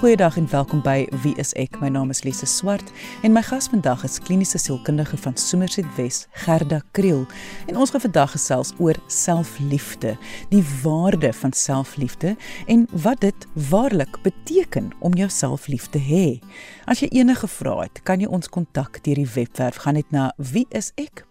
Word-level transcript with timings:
Goeiedag 0.00 0.36
en 0.36 0.48
welkom 0.48 0.80
by 0.80 1.02
Wie 1.20 1.34
is 1.36 1.50
ek? 1.60 1.74
My 1.76 1.90
naam 1.92 2.08
is 2.08 2.22
Lise 2.24 2.46
Swart 2.48 2.88
en 3.20 3.34
my 3.36 3.42
gas 3.44 3.66
vandag 3.68 4.00
is 4.08 4.16
kliniese 4.24 4.56
sielkundige 4.56 5.18
van 5.20 5.36
Somerset 5.36 5.84
Wes, 5.98 6.24
Gerda 6.40 6.80
Kriel. 6.96 7.26
En 7.68 7.76
ons 7.76 7.90
gaan 7.92 8.00
vandag 8.00 8.32
gesels 8.32 8.72
oor 8.80 8.96
selfliefde, 9.12 10.16
die 10.48 10.64
waarde 10.80 11.28
van 11.36 11.52
selfliefde 11.52 12.32
en 12.64 12.88
wat 13.04 13.20
dit 13.20 13.46
waarlik 13.68 14.16
beteken 14.24 14.88
om 15.04 15.12
jouself 15.20 15.68
lief 15.68 15.92
te 15.92 16.00
hê. 16.00 16.40
As 16.88 17.04
jy 17.04 17.12
enige 17.20 17.44
vrae 17.58 17.84
het, 17.84 18.00
kan 18.00 18.24
jy 18.24 18.28
ons 18.32 18.48
kontak 18.48 19.04
deur 19.04 19.20
die 19.20 19.28
webwerf 19.34 19.84
gaan 19.84 20.00
net 20.00 20.08
na 20.16 20.32
wieisek.co.za. 20.40 21.28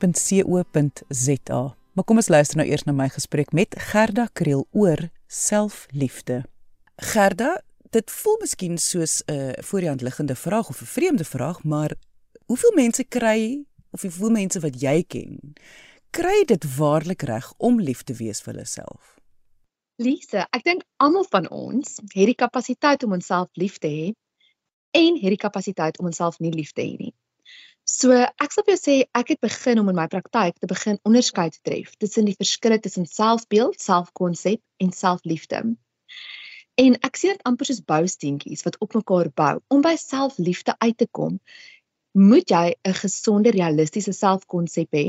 Maar 1.98 2.06
kom 2.06 2.22
ons 2.22 2.30
luister 2.30 2.62
nou 2.62 2.70
eers 2.70 2.86
na 2.86 2.94
my 2.94 3.10
gesprek 3.18 3.50
met 3.50 3.74
Gerda 3.90 4.30
Kriel 4.30 4.70
oor 4.78 5.10
selfliefde. 5.26 6.46
Gerda, 7.00 7.64
dit 7.96 8.12
voel 8.12 8.38
miskien 8.42 8.78
soos 8.78 9.22
'n 9.26 9.34
uh, 9.34 9.54
voor 9.70 9.80
die 9.80 9.88
hand 9.88 10.02
liggende 10.02 10.36
vraag 10.36 10.70
of 10.70 10.82
'n 10.82 10.86
vreemde 10.96 11.24
vraag, 11.24 11.64
maar 11.64 11.96
hoeveel 12.46 12.74
mense 12.76 13.04
kry 13.04 13.66
of 13.92 14.02
hoeveel 14.02 14.30
mense 14.30 14.60
wat 14.60 14.82
jy 14.82 15.04
ken, 15.04 15.54
kry 16.10 16.44
dit 16.46 16.76
waarlik 16.76 17.22
reg 17.22 17.54
om 17.58 17.80
lief 17.82 18.04
te 18.04 18.14
wees 18.14 18.42
vir 18.42 18.54
hulle 18.54 18.66
self? 18.66 19.18
Lise, 19.96 20.46
ek 20.56 20.64
dink 20.64 20.84
almal 20.98 21.26
van 21.30 21.50
ons 21.50 21.98
het 22.14 22.30
die 22.30 22.36
kapasiteit 22.36 23.04
om 23.04 23.12
onsself 23.18 23.50
lief 23.54 23.78
te 23.78 23.88
hê 23.88 24.14
en 24.92 25.18
het 25.22 25.34
die 25.36 25.44
kapasiteit 25.44 26.00
om 26.00 26.06
onsself 26.06 26.40
nie 26.40 26.54
lief 26.54 26.72
te 26.72 26.82
hê 26.82 26.96
nie. 26.98 27.14
So, 27.90 28.14
ek 28.14 28.54
sal 28.54 28.64
vir 28.64 28.76
jou 28.76 28.80
sê 28.80 28.96
ek 29.18 29.34
het 29.34 29.42
begin 29.42 29.82
om 29.82 29.90
in 29.90 29.98
my 29.98 30.06
praktyk 30.08 30.60
te 30.62 30.70
begin 30.70 31.00
onderskei 31.10 31.50
te 31.50 31.62
tref 31.66 31.96
tussen 31.98 32.30
die 32.30 32.38
verskille 32.38 32.78
tussen 32.80 33.10
selfbeeld, 33.10 33.82
selfkonsep 33.82 34.62
en 34.86 34.92
selfliefde. 34.94 35.64
En 36.80 36.96
ek 37.04 37.18
sien 37.20 37.36
dit 37.36 37.48
amper 37.50 37.68
soos 37.68 37.82
bousteentjies 37.92 38.64
wat 38.64 38.78
op 38.86 38.94
mekaar 38.96 39.30
bou. 39.42 39.56
Om 39.68 39.82
by 39.84 39.96
selfliefde 40.00 40.76
uit 40.80 40.98
te 40.98 41.08
kom, 41.12 41.40
moet 42.16 42.50
jy 42.50 42.76
'n 42.88 42.94
gesonde 43.02 43.52
realistiese 43.52 44.14
selfkonsep 44.14 44.90
hê. 44.96 45.06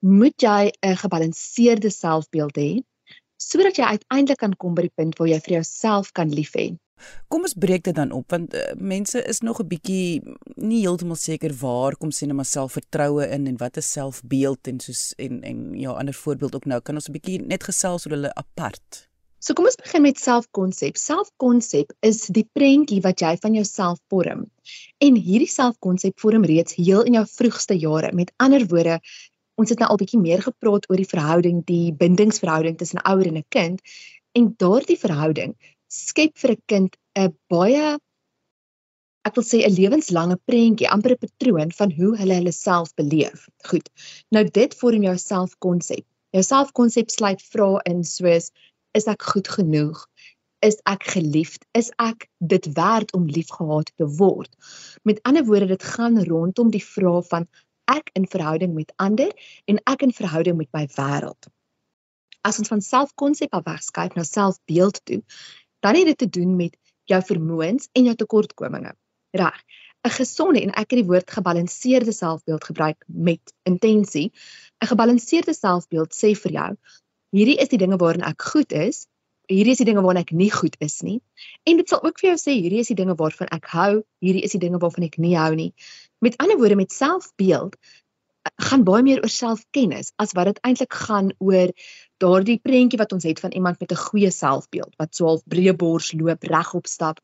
Moet 0.00 0.36
jy 0.42 0.72
'n 0.82 0.96
gebalanseerde 0.96 1.90
selfbeeld 1.90 2.56
hê 2.56 2.70
sodat 3.38 3.78
jy 3.78 3.84
uiteindelik 3.84 4.38
kan 4.38 4.54
kom 4.58 4.74
by 4.74 4.88
die 4.88 4.94
punt 4.98 5.18
waar 5.18 5.30
jy 5.30 5.38
vir 5.40 5.54
jouself 5.58 6.12
kan 6.12 6.30
lief 6.34 6.52
hê. 6.58 6.74
Kom 7.30 7.44
ons 7.46 7.54
breek 7.54 7.84
dit 7.86 7.94
dan 7.94 8.10
op 8.10 8.34
want 8.34 8.54
uh, 8.54 8.74
mense 8.74 9.22
is 9.32 9.40
nog 9.46 9.60
'n 9.62 9.68
bietjie 9.68 10.22
nie 10.56 10.80
heeltemal 10.82 11.16
seker 11.16 11.54
waar 11.60 11.96
kom 11.96 12.10
sien 12.10 12.30
hulle 12.30 12.44
selfvertroue 12.44 13.28
in 13.30 13.46
en 13.46 13.56
wat 13.56 13.76
is 13.76 13.92
selfbeeld 13.92 14.66
en 14.66 14.80
soos 14.80 15.14
en 15.16 15.42
en 15.42 15.78
ja 15.78 15.90
ander 15.90 16.14
voorbeeld 16.14 16.54
ook 16.54 16.66
nou 16.66 16.80
kan 16.80 16.94
ons 16.94 17.08
'n 17.08 17.12
bietjie 17.12 17.38
net 17.38 17.62
gesels 17.64 18.06
oor 18.06 18.16
hulle 18.16 18.34
apart. 18.34 19.08
So 19.38 19.54
kom 19.54 19.68
ons 19.70 19.78
begin 19.78 20.02
met 20.02 20.18
selfkonsep. 20.18 20.96
Selfkonsep 20.98 21.92
is 22.02 22.24
die 22.34 22.42
prentjie 22.58 22.98
wat 23.04 23.22
jy 23.22 23.36
van 23.38 23.54
jouself 23.54 24.00
vorm. 24.10 24.48
En 24.98 25.18
hierdie 25.28 25.50
selfkonsep 25.50 26.18
vorm 26.18 26.46
reeds 26.50 26.74
heel 26.74 27.04
in 27.06 27.20
jou 27.20 27.24
vroegste 27.30 27.76
jare. 27.78 28.10
Met 28.18 28.32
ander 28.42 28.66
woorde, 28.72 28.98
ons 29.54 29.70
het 29.70 29.78
nou 29.78 29.88
al 29.94 30.00
bietjie 30.00 30.18
meer 30.18 30.42
gepraat 30.42 30.88
oor 30.90 30.98
die 30.98 31.06
verhouding, 31.12 31.62
die 31.70 31.94
bindingsverhouding 32.00 32.80
tussen 32.80 32.98
'n 32.98 33.06
ouer 33.12 33.30
en 33.30 33.38
'n 33.38 33.46
kind. 33.48 33.80
En 34.34 34.54
daardie 34.58 34.98
verhouding 34.98 35.54
skep 35.86 36.34
vir 36.34 36.50
'n 36.56 36.62
kind 36.66 36.96
'n 37.14 37.34
baie 37.48 37.96
ek 39.28 39.36
wil 39.36 39.44
sê 39.44 39.62
'n 39.62 39.74
lewenslange 39.74 40.36
prentjie, 40.50 40.88
amper 40.90 41.12
'n 41.14 41.22
patroon 41.24 41.70
van 41.78 41.92
hoe 41.92 42.16
hulle 42.16 42.34
hulle 42.40 42.52
self 42.52 42.94
beleef. 42.94 43.46
Goed. 43.70 43.86
Nou 44.30 44.44
dit 44.44 44.74
vorm 44.74 45.02
jou 45.02 45.16
selfkonsep. 45.16 46.04
Jou 46.32 46.42
selfkonsep 46.42 47.10
sluit 47.10 47.42
vrae 47.52 47.80
in 47.84 48.04
soos 48.04 48.50
is 48.96 49.08
ek 49.10 49.22
goed 49.22 49.48
genoeg? 49.48 50.06
Is 50.64 50.80
ek 50.90 51.04
geliefd? 51.14 51.66
Is 51.78 51.90
ek 52.02 52.26
dit 52.38 52.66
werd 52.74 53.12
om 53.14 53.28
liefgehad 53.30 53.92
te 53.96 54.08
word? 54.18 54.50
Met 55.02 55.22
ander 55.22 55.44
woorde, 55.44 55.66
dit 55.66 55.82
gaan 55.82 56.18
rondom 56.24 56.70
die 56.74 56.84
vraag 56.84 57.28
van 57.30 57.46
ek 57.88 58.10
in 58.18 58.26
verhouding 58.28 58.74
met 58.74 58.92
ander 58.96 59.30
en 59.64 59.80
ek 59.86 60.02
in 60.02 60.12
verhouding 60.12 60.58
met 60.58 60.70
my 60.74 60.84
wêreld. 60.96 61.48
As 62.42 62.58
ons 62.58 62.70
van 62.70 62.82
selfkonsep 62.84 63.54
af 63.54 63.64
wegskuif 63.66 64.14
na 64.16 64.24
selfbeeld 64.26 65.00
toe, 65.04 65.22
dan 65.84 65.94
het 65.94 66.10
dit 66.12 66.18
te 66.18 66.30
doen 66.40 66.56
met 66.56 66.76
jou 67.08 67.20
vermoëns 67.24 67.88
en 67.92 68.10
jou 68.10 68.16
tekortkominge. 68.16 68.94
Reg. 69.30 69.62
'n 70.06 70.14
Gesonde 70.14 70.60
en 70.62 70.70
ek 70.70 70.92
het 70.94 71.00
die 71.00 71.08
woord 71.08 71.30
gebalanseerde 71.30 72.12
selfbeeld 72.12 72.64
gebruik 72.64 73.04
met 73.06 73.52
intensie. 73.62 74.32
'n 74.82 74.86
Gebalanseerde 74.86 75.54
selfbeeld 75.54 76.14
sê 76.14 76.30
vir 76.42 76.52
jou 76.52 76.70
hierdie 77.34 77.58
is 77.60 77.70
die 77.72 77.80
dinge 77.80 77.98
waarin 78.00 78.24
ek 78.26 78.42
goed 78.52 78.72
is, 78.72 79.06
hierdie 79.48 79.74
is 79.76 79.80
die 79.82 79.88
dinge 79.88 80.02
waarin 80.04 80.22
ek 80.22 80.34
nie 80.36 80.50
goed 80.52 80.76
is 80.84 81.00
nie. 81.04 81.20
En 81.68 81.80
dit 81.80 81.88
sal 81.88 82.02
ook 82.04 82.20
vir 82.20 82.32
jou 82.32 82.40
sê 82.40 82.56
hierdie 82.56 82.82
is 82.84 82.90
die 82.92 82.98
dinge 82.98 83.16
waarvan 83.18 83.50
ek 83.54 83.70
hou, 83.74 83.92
hierdie 84.24 84.44
is 84.44 84.56
die 84.56 84.62
dinge 84.64 84.80
waarvan 84.82 85.08
ek 85.08 85.16
nie 85.22 85.36
hou 85.36 85.52
nie. 85.56 85.70
Met 86.24 86.36
ander 86.42 86.58
woorde 86.60 86.78
met 86.80 86.92
selfbeeld 86.92 87.78
eh, 87.78 88.52
gaan 88.68 88.84
baie 88.88 89.04
meer 89.06 89.22
oor 89.24 89.32
selfkennis 89.32 90.12
as 90.20 90.34
wat 90.36 90.52
dit 90.52 90.60
eintlik 90.68 91.00
gaan 91.06 91.32
oor 91.38 91.72
daardie 92.22 92.58
prentjie 92.64 93.00
wat 93.00 93.14
ons 93.16 93.28
het 93.28 93.40
van 93.44 93.56
iemand 93.56 93.80
met 93.80 93.92
'n 93.92 94.04
goeie 94.08 94.30
selfbeeld 94.30 94.94
wat 94.98 95.14
so 95.14 95.26
half 95.26 95.42
breë 95.44 95.76
bors 95.76 96.12
loop, 96.12 96.44
regop 96.44 96.86
stap. 96.86 97.20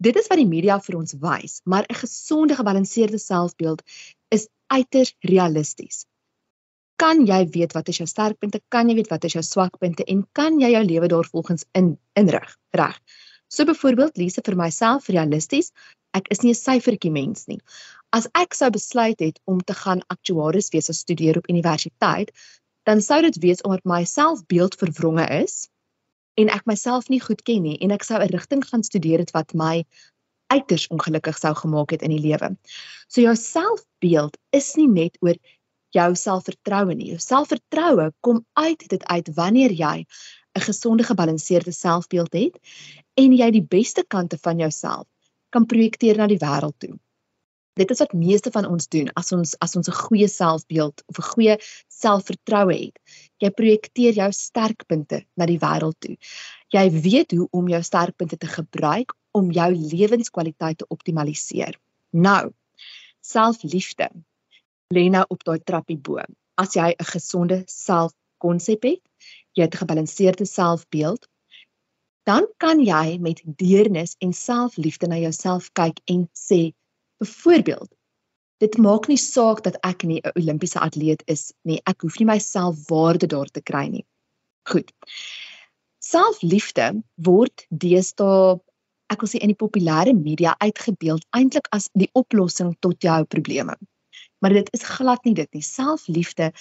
Dit 0.00 0.16
is 0.16 0.28
wat 0.28 0.38
die 0.38 0.48
media 0.48 0.80
vir 0.80 0.96
ons 0.96 1.14
wys, 1.20 1.60
maar 1.64 1.84
'n 1.88 2.02
gesonde 2.02 2.54
gebalanseerde 2.54 3.18
selfbeeld 3.18 3.82
is 4.30 4.48
uiters 4.66 5.14
realisties 5.20 6.06
kan 7.00 7.24
jy 7.26 7.40
weet 7.54 7.72
wat 7.72 7.88
is 7.88 8.00
jou 8.02 8.06
sterkpunte, 8.08 8.60
kan 8.68 8.88
jy 8.90 8.98
weet 8.98 9.10
wat 9.12 9.24
is 9.24 9.36
jou 9.38 9.42
swakpunte 9.46 10.04
en 10.12 10.26
kan 10.36 10.60
jy 10.60 10.74
jou 10.74 10.82
lewe 10.84 11.08
daarvolgens 11.08 11.64
in 11.72 11.94
inrig, 12.20 12.52
reg? 12.76 12.98
So 13.48 13.64
byvoorbeeld 13.64 14.20
Lise 14.20 14.44
vir 14.46 14.56
myself 14.58 15.08
realisties, 15.08 15.72
ek 16.14 16.28
is 16.34 16.42
nie 16.44 16.52
'n 16.52 16.60
syfertjie 16.60 17.10
mens 17.10 17.46
nie. 17.48 17.58
As 18.12 18.28
ek 18.34 18.54
sou 18.54 18.70
besluit 18.70 19.20
het 19.20 19.40
om 19.46 19.60
te 19.60 19.74
gaan 19.74 20.02
aktuaris 20.08 20.70
wees 20.74 20.88
of 20.88 20.96
studeer 20.96 21.38
op 21.38 21.48
universiteit, 21.48 22.30
dan 22.84 23.00
sou 23.00 23.22
dit 23.22 23.36
wees 23.38 23.62
omdat 23.62 23.84
my 23.84 24.04
selfbeeld 24.04 24.74
vervronge 24.74 25.26
is 25.42 25.68
en 26.36 26.48
ek 26.48 26.66
myself 26.66 27.08
nie 27.08 27.20
goed 27.20 27.42
ken 27.42 27.62
nie 27.62 27.78
en 27.80 27.90
ek 27.90 28.04
sou 28.04 28.18
'n 28.20 28.32
rigting 28.32 28.64
gaan 28.64 28.82
studeer 28.82 29.18
het 29.18 29.30
wat 29.30 29.54
my 29.54 29.84
uiters 30.50 30.88
ongelukkig 30.88 31.38
sou 31.38 31.54
gemaak 31.54 31.90
het 31.90 32.02
in 32.02 32.10
die 32.10 32.22
lewe. 32.28 32.56
So 33.08 33.20
jou 33.20 33.36
selfbeeld 33.36 34.36
is 34.50 34.74
nie 34.76 34.88
net 34.88 35.16
oor 35.20 35.34
jou 35.96 36.14
selfvertroue 36.14 36.94
nie. 36.94 37.10
Jou 37.14 37.18
selfvertroue 37.22 38.10
kom 38.20 38.44
uit 38.52 38.88
dit 38.88 39.04
uit 39.04 39.30
wanneer 39.34 39.72
jy 39.72 40.06
'n 40.58 40.60
gesonde 40.60 41.04
gebalanseerde 41.04 41.72
selfbeeld 41.72 42.32
het 42.32 42.58
en 43.14 43.32
jy 43.32 43.50
die 43.50 43.66
beste 43.76 44.04
kante 44.08 44.38
van 44.38 44.58
jouself 44.58 45.06
kan 45.50 45.66
projekteer 45.66 46.16
na 46.16 46.26
die 46.26 46.38
wêreld 46.38 46.78
toe. 46.78 46.98
Dit 47.78 47.90
is 47.90 47.98
wat 48.02 48.12
meeste 48.12 48.50
van 48.50 48.66
ons 48.66 48.88
doen 48.88 49.10
as 49.14 49.32
ons 49.32 49.54
as 49.58 49.76
ons 49.76 49.88
'n 49.88 50.00
goeie 50.04 50.28
selfbeeld 50.28 51.02
of 51.06 51.18
'n 51.18 51.30
goeie 51.32 51.56
selfvertroue 51.88 52.74
het. 52.74 52.98
Jy 53.38 53.50
projekteer 53.50 54.12
jou 54.14 54.32
sterkpunte 54.32 55.24
na 55.36 55.46
die 55.46 55.58
wêreld 55.58 55.98
toe. 55.98 56.16
Jy 56.68 56.90
weet 56.90 57.30
hoe 57.30 57.48
om 57.50 57.68
jou 57.68 57.82
sterkpunte 57.82 58.36
te 58.36 58.46
gebruik 58.46 59.14
om 59.30 59.50
jou 59.50 59.70
lewenskwaliteit 59.74 60.78
te 60.78 60.86
optimaliseer. 60.88 61.78
Nou, 62.10 62.52
selfliefde 63.20 64.10
lê 64.94 65.06
nou 65.14 65.24
op 65.28 65.44
daai 65.46 65.60
trappie 65.62 65.98
bo. 66.06 66.22
As 66.62 66.74
jy 66.74 66.88
'n 66.90 67.10
gesonde 67.14 67.58
selfkonsep 67.66 68.82
het, 68.82 69.02
jy 69.56 69.62
het 69.62 69.74
'n 69.74 69.82
gebalanseerde 69.82 70.46
selfbeeld, 70.46 71.28
dan 72.26 72.46
kan 72.56 72.80
jy 72.84 73.18
met 73.18 73.42
deernis 73.44 74.16
en 74.18 74.32
selfliefde 74.32 75.06
na 75.06 75.16
jouself 75.16 75.70
kyk 75.72 76.00
en 76.04 76.28
sê, 76.34 76.72
byvoorbeeld, 77.18 77.90
dit 78.58 78.76
maak 78.78 79.06
nie 79.08 79.16
saak 79.16 79.62
dat 79.62 79.76
ek 79.82 80.02
nie 80.02 80.20
'n 80.24 80.32
Olimpiese 80.34 80.80
atleet 80.80 81.22
is 81.26 81.52
nie, 81.62 81.80
ek 81.84 82.00
hoef 82.02 82.18
nie 82.18 82.26
myself 82.26 82.76
waarde 82.88 83.26
daar 83.26 83.50
te 83.50 83.62
kry 83.62 83.86
nie. 83.88 84.06
Goed. 84.68 84.92
Selfliefde 85.98 87.02
word 87.14 87.66
deesdae 87.68 88.60
ek 89.10 89.20
wil 89.20 89.28
sê 89.28 89.38
in 89.38 89.54
die 89.54 89.62
populêre 89.64 90.14
media 90.14 90.54
uitgebeeld 90.58 91.26
eintlik 91.30 91.66
as 91.70 91.88
die 91.92 92.10
oplossing 92.12 92.76
tot 92.80 93.02
jou 93.02 93.24
probleme 93.24 93.76
maar 94.40 94.54
dit 94.56 94.68
is 94.76 94.82
glad 94.82 95.24
nie 95.24 95.34
dit 95.34 95.52
nie. 95.54 95.62
Selfliefde 95.62 96.52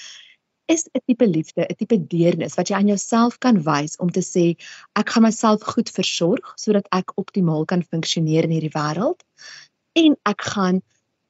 is 0.69 0.85
'n 0.93 1.01
tipe 1.05 1.27
liefde, 1.27 1.65
'n 1.65 1.75
tipe 1.75 1.97
deernis 2.07 2.55
wat 2.55 2.69
jy 2.69 2.75
aan 2.75 2.91
jouself 2.93 3.37
kan 3.39 3.63
wys 3.63 3.97
om 3.97 4.11
te 4.11 4.21
sê 4.21 4.45
ek 5.01 5.09
gaan 5.09 5.23
myself 5.23 5.65
goed 5.73 5.89
versorg 5.89 6.53
sodat 6.55 6.87
ek 6.91 7.11
optimaal 7.15 7.65
kan 7.65 7.83
funksioneer 7.83 8.43
in 8.43 8.55
hierdie 8.55 8.75
wêreld 8.77 9.25
en 10.03 10.17
ek 10.23 10.41
gaan 10.53 10.81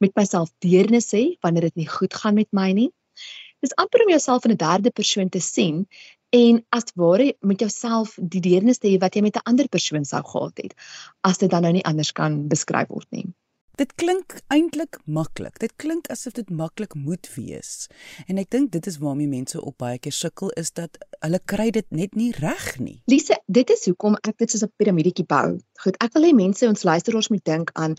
met 0.04 0.16
myself 0.16 0.52
deernis 0.66 1.12
hê 1.16 1.24
wanneer 1.44 1.70
dit 1.70 1.76
nie 1.76 1.88
goed 1.88 2.14
gaan 2.14 2.36
met 2.36 2.52
my 2.52 2.72
nie. 2.72 2.92
Dis 3.64 3.76
amper 3.76 4.04
om 4.04 4.12
jouself 4.16 4.46
in 4.46 4.52
'n 4.52 4.64
derde 4.68 4.92
persoon 4.92 5.30
te 5.30 5.40
sien 5.40 5.88
en 6.30 6.66
as 6.70 6.92
ware 6.96 7.34
met 7.42 7.60
jouself 7.60 8.16
die 8.22 8.42
deernis 8.42 8.78
te 8.78 8.88
hê 8.88 9.00
wat 9.00 9.16
jy 9.16 9.22
met 9.22 9.38
'n 9.38 9.48
ander 9.52 9.68
persoon 9.68 10.06
sou 10.06 10.24
gehad 10.24 10.58
het 10.64 10.74
as 11.22 11.38
dit 11.38 11.50
dan 11.50 11.62
nou 11.62 11.74
nie 11.74 11.86
anders 11.86 12.12
kan 12.12 12.48
beskryf 12.48 12.88
word 12.88 13.08
nie. 13.12 13.26
Dit 13.80 13.94
klink 13.96 14.34
eintlik 14.52 14.98
maklik. 15.08 15.56
Dit 15.64 15.72
klink 15.80 16.10
asof 16.12 16.34
dit 16.36 16.50
maklik 16.52 16.98
moet 17.00 17.30
wees. 17.38 17.86
En 18.28 18.42
ek 18.42 18.50
dink 18.52 18.74
dit 18.74 18.88
is 18.92 18.98
waarmee 19.00 19.32
mense 19.32 19.56
op 19.56 19.78
baie 19.80 20.02
keer 20.04 20.16
sukkel 20.18 20.52
is 20.60 20.74
dat 20.76 20.98
hulle 21.24 21.40
kry 21.52 21.70
dit 21.78 21.88
net 21.96 22.18
nie 22.20 22.34
reg 22.36 22.66
nie. 22.84 22.98
Lise, 23.08 23.38
dit 23.48 23.72
is 23.72 23.86
hoekom 23.88 24.18
ek 24.20 24.36
dit 24.44 24.52
soos 24.52 24.66
'n 24.68 24.74
piramidetjie 24.76 25.24
bou. 25.24 25.62
Goed, 25.80 25.96
ek 26.04 26.12
wil 26.18 26.28
hê 26.28 26.34
mense 26.36 26.68
ons 26.68 26.84
luisteraars 26.84 27.32
moet 27.32 27.46
dink 27.46 27.72
aan 27.74 27.96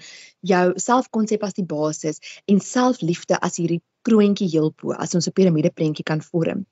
jou 0.53 0.67
selfkonsep 0.77 1.49
as 1.49 1.57
die 1.57 1.65
basis 1.65 2.21
en 2.45 2.61
selfliefde 2.61 3.41
as 3.41 3.57
hierdie 3.57 3.81
kroontjie 4.05 4.53
heel 4.53 4.75
bo 4.77 4.93
as 4.93 5.15
ons 5.15 5.29
'n 5.29 5.33
piramideprentjie 5.33 6.05
kan 6.05 6.21
vorm. 6.21 6.67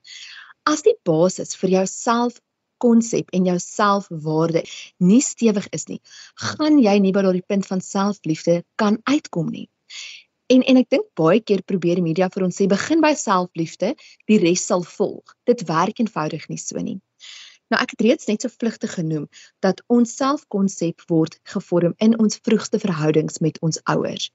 As 0.68 0.82
die 0.82 0.98
basis 1.02 1.56
vir 1.56 1.70
jou 1.70 1.86
self 1.86 2.42
konsep 2.84 3.32
en 3.36 3.48
jou 3.50 3.56
selfwaarde 3.62 4.62
nie 4.98 5.20
stewig 5.24 5.68
is 5.76 5.88
nie, 5.88 6.00
gaan 6.34 6.78
jy 6.82 6.98
nie 7.02 7.12
by 7.12 7.24
daardie 7.26 7.46
punt 7.46 7.66
van 7.66 7.84
selfliefde 7.84 8.62
kan 8.76 9.00
uitkom 9.04 9.50
nie. 9.50 9.68
En 10.48 10.62
en 10.64 10.80
ek 10.80 10.88
dink 10.94 11.10
baie 11.18 11.40
keer 11.44 11.60
probeer 11.62 12.00
die 12.00 12.06
media 12.06 12.30
vir 12.32 12.46
ons 12.46 12.56
sê 12.56 12.66
begin 12.70 13.02
by 13.04 13.12
selfliefde, 13.20 13.92
die 14.30 14.40
res 14.40 14.64
sal 14.70 14.86
volg. 14.96 15.34
Dit 15.44 15.66
werk 15.68 16.00
eenvoudig 16.00 16.48
nie 16.48 16.60
so 16.62 16.80
nie. 16.80 16.96
Nou 17.68 17.80
ek 17.82 17.92
het 17.92 18.04
reeds 18.06 18.28
net 18.30 18.44
so 18.44 18.52
vlugtig 18.52 18.94
genoem 18.96 19.26
dat 19.64 19.82
ons 19.92 20.14
selfkonsep 20.16 21.04
word 21.12 21.36
gevorm 21.52 21.94
in 22.04 22.16
ons 22.16 22.40
vroegste 22.48 22.80
verhoudings 22.80 23.42
met 23.44 23.60
ons 23.60 23.80
ouers. 23.92 24.30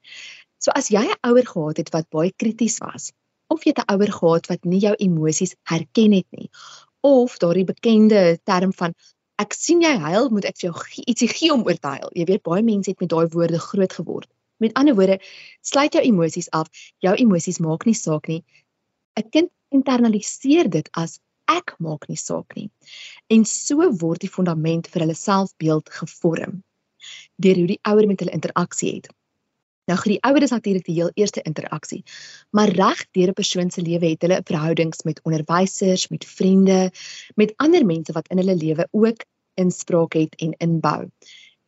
So 0.62 0.70
as 0.78 0.90
jy 0.94 1.02
'n 1.02 1.18
ouer 1.30 1.46
gehad 1.50 1.82
het 1.82 1.90
wat 1.96 2.10
baie 2.14 2.32
krities 2.42 2.78
was, 2.78 3.10
of 3.50 3.66
jy 3.66 3.74
'n 3.74 3.90
ouer 3.94 4.12
gehad 4.20 4.46
wat 4.52 4.64
nie 4.64 4.80
jou 4.86 4.94
emosies 5.06 5.56
herken 5.66 6.12
het 6.12 6.28
nie, 6.30 6.48
of 7.04 7.36
daardie 7.42 7.66
bekende 7.68 8.22
term 8.48 8.72
van 8.72 8.94
ek 9.42 9.52
sien 9.56 9.82
jy 9.82 9.92
huil, 10.06 10.30
moet 10.30 10.46
ek 10.48 10.60
vir 10.60 10.70
jou 10.70 11.04
ietsie 11.10 11.28
gee 11.28 11.52
om 11.52 11.64
oor 11.66 11.76
te 11.76 11.92
huil. 11.96 12.10
Jy 12.16 12.26
weet 12.30 12.44
baie 12.46 12.62
mense 12.64 12.92
het 12.92 13.02
met 13.02 13.10
daai 13.12 13.26
woorde 13.34 13.60
groot 13.60 13.96
geword. 13.98 14.30
Met 14.62 14.76
ander 14.80 14.96
woorde, 14.96 15.18
sluit 15.60 15.96
jou 15.96 16.02
emosies 16.04 16.48
af. 16.54 16.70
Jou 17.04 17.14
emosies 17.24 17.60
maak 17.60 17.84
nie 17.88 17.96
saak 17.98 18.30
nie. 18.30 18.44
'n 19.18 19.28
Kind 19.30 19.50
internaliseer 19.74 20.70
dit 20.70 20.88
as 20.92 21.18
ek 21.50 21.74
maak 21.78 22.08
nie 22.08 22.20
saak 22.20 22.56
nie. 22.56 22.70
En 23.28 23.44
so 23.44 23.90
word 24.04 24.24
die 24.24 24.32
fundament 24.36 24.88
vir 24.88 25.04
hulle 25.04 25.18
selfbeeld 25.18 25.90
gevorm 25.98 26.62
deur 27.36 27.58
hoe 27.60 27.68
die 27.68 27.82
ouer 27.90 28.06
met 28.08 28.22
hulle 28.22 28.32
interaksie 28.38 28.94
het. 28.94 29.10
Nou 29.84 29.98
vir 30.00 30.14
die 30.14 30.22
ouers 30.24 30.50
natuurlik 30.50 30.84
die 30.86 30.96
heel 30.96 31.10
eerste 31.14 31.42
interaksie. 31.44 32.02
Maar 32.56 32.72
reg 32.72 33.04
deur 33.12 33.28
'n 33.28 33.40
persoon 33.40 33.70
se 33.70 33.82
lewe 33.82 34.06
het 34.06 34.22
hulle 34.22 34.40
verhoudings 34.44 35.02
met 35.02 35.20
onderwysers, 35.22 36.08
met 36.08 36.24
vriende, 36.24 36.90
met 37.34 37.52
ander 37.56 37.84
mense 37.86 38.12
wat 38.12 38.28
in 38.28 38.38
hulle 38.38 38.56
lewe 38.56 38.88
ook 38.90 39.24
inspraak 39.54 40.12
het 40.12 40.34
en 40.34 40.52
inbou. 40.58 41.10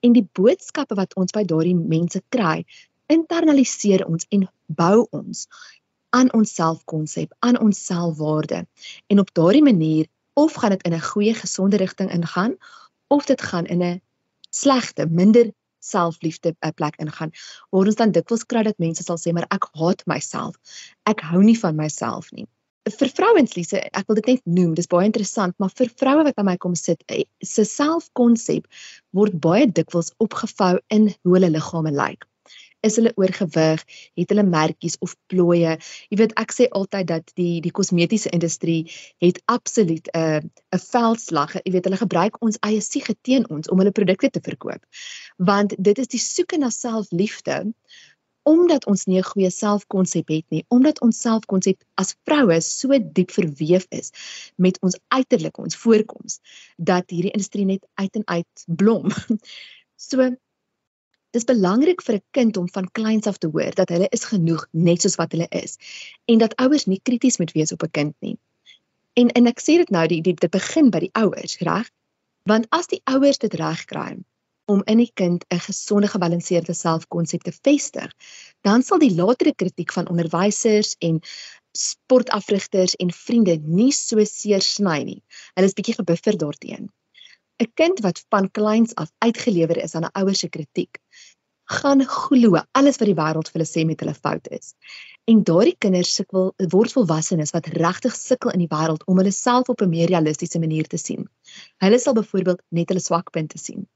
En 0.01 0.13
die 0.13 0.29
boodskappe 0.33 0.95
wat 0.95 1.15
ons 1.15 1.33
by 1.33 1.45
daardie 1.45 1.77
mense 1.77 2.23
kry, 2.29 2.65
internaliseer 3.07 4.07
ons 4.07 4.27
en 4.29 4.49
bou 4.67 5.07
ons 5.11 5.47
aan 6.11 6.33
ons 6.33 6.55
selfkonsep, 6.55 7.35
aan 7.39 7.61
ons 7.61 7.85
selfwaarde. 7.85 8.67
En 9.07 9.19
op 9.19 9.35
daardie 9.35 9.63
manier 9.63 10.07
of 10.33 10.55
gaan 10.55 10.71
dit 10.71 10.83
in 10.83 10.95
'n 10.95 11.09
goeie 11.11 11.35
gesonde 11.35 11.77
rigting 11.77 12.11
ingaan 12.11 12.57
of 13.07 13.27
dit 13.27 13.43
gaan 13.43 13.67
in 13.67 13.83
'n 13.83 14.01
slegte, 14.51 15.07
minder 15.07 15.53
selfliefde 15.91 16.55
'n 16.55 16.75
plek 16.81 16.99
ingaan 17.03 17.33
waar 17.71 17.91
ons 17.93 18.01
dan 18.01 18.13
dikwels 18.17 18.45
kry 18.51 18.63
dat 18.67 18.83
mense 18.83 19.07
sal 19.07 19.21
sê 19.23 19.33
maar 19.33 19.49
ek 19.57 19.71
haat 19.79 20.05
myself. 20.07 20.55
Ek 21.13 21.25
hou 21.31 21.43
nie 21.43 21.59
van 21.65 21.77
myself 21.77 22.33
nie. 22.33 22.47
Vir 22.87 23.11
vrouens 23.19 23.57
Lise, 23.57 23.81
ek 23.99 24.07
wil 24.07 24.21
dit 24.21 24.27
net 24.27 24.43
noem, 24.45 24.75
dis 24.79 24.87
baie 24.87 25.07
interessant, 25.09 25.55
maar 25.59 25.73
vir 25.75 25.91
vroue 26.03 26.23
wat 26.29 26.37
by 26.39 26.45
my 26.47 26.57
kom 26.57 26.77
sit, 26.79 27.03
eh, 27.09 27.25
se 27.43 27.65
selfkonsep 27.65 28.69
word 29.13 29.41
baie 29.41 29.67
dikwels 29.67 30.13
opgevou 30.23 30.79
in 30.91 31.11
hoe 31.25 31.35
hulle 31.35 31.51
liggame 31.51 31.91
lyk 31.91 32.29
is 32.81 32.97
hulle 32.97 33.13
oorgewig, 33.17 33.83
het 34.15 34.33
hulle 34.33 34.45
merkies 34.47 34.99
of 35.05 35.17
plooie. 35.31 35.77
Jy 36.11 36.19
weet 36.21 36.35
ek 36.41 36.55
sê 36.55 36.69
altyd 36.69 37.07
dat 37.11 37.33
die 37.41 37.61
die 37.65 37.75
kosmetiese 37.75 38.33
industrie 38.37 38.91
het 39.23 39.43
absoluut 39.45 40.11
'n 40.13 40.19
uh, 40.19 40.41
'n 40.75 40.83
veldslag. 40.89 41.57
Jy 41.65 41.73
weet 41.73 41.85
hulle 41.85 42.03
gebruik 42.03 42.43
ons 42.43 42.59
eie 42.61 42.81
siege 42.81 43.15
teen 43.23 43.49
ons 43.51 43.69
om 43.69 43.79
hulle 43.79 43.93
produkte 43.93 44.31
te 44.31 44.41
verkoop. 44.41 44.83
Want 45.37 45.75
dit 45.79 45.99
is 45.99 46.09
die 46.09 46.23
soeke 46.23 46.59
na 46.59 46.71
selfliefde 46.71 47.65
omdat 48.47 48.87
ons 48.87 49.05
nie 49.11 49.19
'n 49.19 49.27
goeie 49.27 49.51
selfkonsep 49.51 50.29
het 50.29 50.47
nie, 50.55 50.65
omdat 50.69 51.01
ons 51.01 51.21
selfkonsep 51.21 51.83
as 51.95 52.15
vroue 52.25 52.61
so 52.61 52.99
diep 53.19 53.31
verweef 53.31 53.87
is 53.91 54.13
met 54.57 54.79
ons 54.81 54.99
uiterlike, 55.09 55.61
ons 55.61 55.77
voorkoms, 55.77 56.39
dat 56.77 57.11
hierdie 57.11 57.35
industrie 57.35 57.65
net 57.65 57.87
uit 57.95 58.15
en 58.17 58.27
uit 58.27 58.65
blom. 58.67 59.11
So 59.99 60.37
Dis 61.37 61.45
belangrik 61.49 62.01
vir 62.05 62.15
'n 62.17 62.25
kind 62.37 62.57
om 62.57 62.69
van 62.75 62.87
kleins 62.99 63.27
af 63.31 63.39
te 63.39 63.49
hoor 63.55 63.75
dat 63.79 63.91
hulle 63.93 64.07
is 64.17 64.23
genoeg 64.29 64.63
net 64.87 65.03
soos 65.03 65.17
wat 65.21 65.35
hulle 65.37 65.49
is 65.59 65.77
en 66.33 66.39
dat 66.43 66.55
ouers 66.65 66.87
nie 66.93 67.01
krities 67.09 67.37
moet 67.43 67.53
wees 67.57 67.73
op 67.75 67.83
'n 67.85 67.93
kind 67.99 68.15
nie. 68.27 68.39
En 69.21 69.29
en 69.41 69.51
ek 69.53 69.61
sê 69.61 69.77
dit 69.83 69.93
nou 69.97 70.07
die 70.13 70.23
dit 70.23 70.51
begin 70.57 70.89
by 70.95 71.03
die 71.05 71.13
ouers, 71.13 71.59
reg? 71.69 71.93
Want 72.53 72.67
as 72.79 72.89
die 72.95 73.03
ouers 73.05 73.43
dit 73.45 73.55
reg 73.55 73.85
kry 73.93 74.17
om 74.65 74.83
in 74.87 75.05
die 75.05 75.13
kind 75.23 75.45
'n 75.51 75.61
gesonde 75.69 76.09
gebalanseerde 76.09 76.75
selfkonsep 76.75 77.43
te 77.43 77.53
vestig, 77.53 78.11
dan 78.63 78.83
sal 78.83 78.99
die 78.99 79.15
latere 79.21 79.55
kritiek 79.55 79.93
van 79.93 80.09
onderwysers 80.09 80.97
en 80.99 81.21
sportafrigters 81.73 82.97
en 82.97 83.13
vriende 83.13 83.61
nie 83.63 83.93
so 83.93 84.25
seer 84.25 84.63
sny 84.63 85.03
nie. 85.03 85.23
Hulle 85.55 85.67
is 85.67 85.77
bietjie 85.77 86.01
gebuffer 86.01 86.39
daarteenoor. 86.39 86.95
'n 87.63 87.73
kind 87.81 88.01
wat 88.05 88.25
van 88.29 88.51
kleins 88.51 88.95
af 88.95 89.11
uitgelewer 89.19 89.79
is 89.83 89.95
aan 89.95 90.05
'n 90.05 90.17
ouer 90.21 90.35
se 90.35 90.49
kritiek, 90.49 90.99
gaan 91.67 92.05
glo 92.05 92.61
alles 92.79 92.99
wat 93.01 93.09
die 93.11 93.19
wêreld 93.19 93.49
vir 93.51 93.59
hulle 93.59 93.71
sê 93.71 93.83
met 93.87 94.01
hulle 94.01 94.15
fout 94.15 94.49
is. 94.59 94.75
En 95.31 95.43
daardie 95.49 95.75
kinders 95.85 96.13
sukkel 96.19 96.53
word 96.75 96.93
volwassenes 96.95 97.51
wat 97.57 97.67
regtig 97.67 98.15
sukkel 98.15 98.53
in 98.55 98.63
die 98.63 98.71
wêreld 98.75 99.03
om 99.11 99.19
hulle 99.19 99.33
self 99.39 99.73
op 99.75 99.83
'n 99.83 99.91
meer 99.95 100.13
realistiese 100.13 100.63
manier 100.63 100.87
te 100.87 101.01
sien. 101.07 101.27
Hulle 101.83 101.99
sal 101.99 102.15
byvoorbeeld 102.21 102.63
net 102.71 102.89
hulle 102.89 103.07
swakpunte 103.09 103.59
sien. 103.59 103.89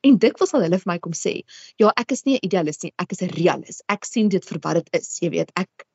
En 0.00 0.18
dikwels 0.18 0.50
sal 0.50 0.66
hulle 0.66 0.78
vir 0.82 0.92
my 0.92 0.98
kom 0.98 1.12
sê, 1.12 1.44
"Ja, 1.76 1.92
ek 1.96 2.12
is 2.12 2.24
nie 2.24 2.36
'n 2.36 2.46
idealis 2.46 2.82
nie, 2.82 2.92
ek 2.98 3.12
is 3.12 3.22
'n 3.22 3.34
realis. 3.38 3.82
Ek 3.88 4.04
sien 4.04 4.28
dit 4.28 4.44
vir 4.44 4.58
wat 4.62 4.74
dit 4.74 4.88
is, 5.00 5.18
jy 5.20 5.30
weet, 5.30 5.52
ek 5.54 5.86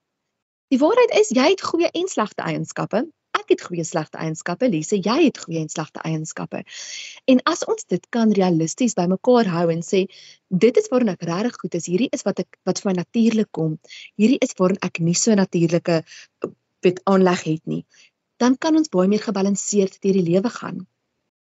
Die 0.67 0.79
waarheid 0.79 1.13
is 1.15 1.29
jy 1.29 1.45
het 1.53 1.61
goeie 1.63 1.89
en 1.95 2.09
slegte 2.11 2.43
eienskappe 2.43 3.05
ek 3.47 3.55
het 3.55 3.63
goeie 3.63 3.85
slegte 3.87 4.19
eienskappe, 4.19 4.67
Lise, 4.67 4.99
jy 4.99 5.17
het 5.23 5.39
goeie 5.39 5.61
en 5.63 5.71
slegte 5.71 6.03
eienskappe. 6.03 6.63
En 7.31 7.39
as 7.47 7.63
ons 7.71 7.87
dit 7.87 8.03
kan 8.11 8.33
realisties 8.35 8.97
bymekaar 8.99 9.47
hou 9.53 9.69
en 9.71 9.83
sê 9.87 10.03
dit 10.51 10.81
is 10.81 10.91
waarin 10.91 11.13
ek 11.15 11.23
regtig 11.29 11.61
goed 11.61 11.79
is, 11.79 11.87
hierdie 11.87 12.11
is 12.11 12.27
wat 12.27 12.43
ek 12.43 12.59
wat 12.67 12.83
vir 12.83 12.91
my 12.91 12.97
natuurlik 12.99 13.51
kom. 13.55 13.79
Hierdie 14.19 14.41
is 14.43 14.51
waarin 14.59 14.83
ek 14.83 14.99
nie 14.99 15.15
so 15.15 15.35
natuurlike 15.39 16.01
wet 16.83 17.01
aanleg 17.07 17.47
het 17.47 17.63
nie. 17.65 17.81
Dan 18.37 18.59
kan 18.59 18.75
ons 18.77 18.91
baie 18.93 19.09
meer 19.09 19.23
gebalanseerd 19.23 19.97
deur 20.03 20.19
die 20.19 20.27
lewe 20.27 20.51
gaan 20.59 20.83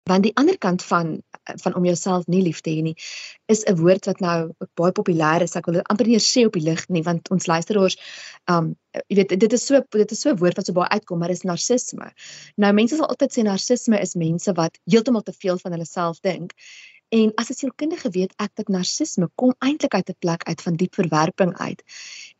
want 0.09 0.27
die 0.27 0.35
ander 0.41 0.59
kant 0.59 0.85
van 0.91 1.19
van 1.63 1.75
om 1.75 1.85
jouself 1.85 2.27
nie 2.27 2.43
lief 2.43 2.61
te 2.65 2.73
hê 2.75 2.83
nie 2.85 2.97
is 3.55 3.65
'n 3.65 3.77
woord 3.81 4.09
wat 4.11 4.21
nou 4.21 4.53
baie 4.81 4.93
populêr 4.93 5.43
is. 5.43 5.57
Ek 5.57 5.67
wil 5.67 5.79
dit 5.79 5.89
amper 5.93 6.07
nie 6.07 6.19
sê 6.19 6.45
op 6.47 6.59
die 6.59 6.65
lig 6.65 6.89
nie 6.89 7.03
want 7.03 7.31
ons 7.31 7.47
luisteraars 7.47 7.97
um 8.55 8.75
jy 9.09 9.17
weet 9.21 9.41
dit 9.41 9.53
is 9.53 9.67
so 9.67 9.81
dit 9.91 10.13
is 10.13 10.21
so 10.21 10.31
'n 10.31 10.41
woord 10.43 10.57
wat 10.57 10.67
so 10.67 10.73
baie 10.73 10.89
uitkom 10.89 11.19
maar 11.19 11.31
is 11.31 11.45
narcissisme. 11.45 12.13
Nou 12.57 12.73
mense 12.73 12.97
sal 12.97 13.09
altyd 13.09 13.33
sê 13.33 13.43
narcissisme 13.43 14.01
is 14.01 14.15
mense 14.15 14.53
wat 14.53 14.79
heeltemal 14.85 15.23
te 15.23 15.33
veel 15.33 15.59
van 15.59 15.73
hulle 15.73 15.87
self 15.87 16.21
dink. 16.21 16.53
En 17.11 17.33
as 17.41 17.49
'n 17.51 17.55
sielkundige 17.55 18.11
weet 18.11 18.33
ek 18.37 18.51
dat 18.55 18.69
narcissisme 18.69 19.31
kom 19.35 19.55
eintlik 19.59 19.95
uit 19.95 20.11
'n 20.11 20.19
plek 20.19 20.43
uit 20.45 20.63
van 20.63 20.75
diep 20.75 20.95
verwerping 20.95 21.57
uit. 21.57 21.83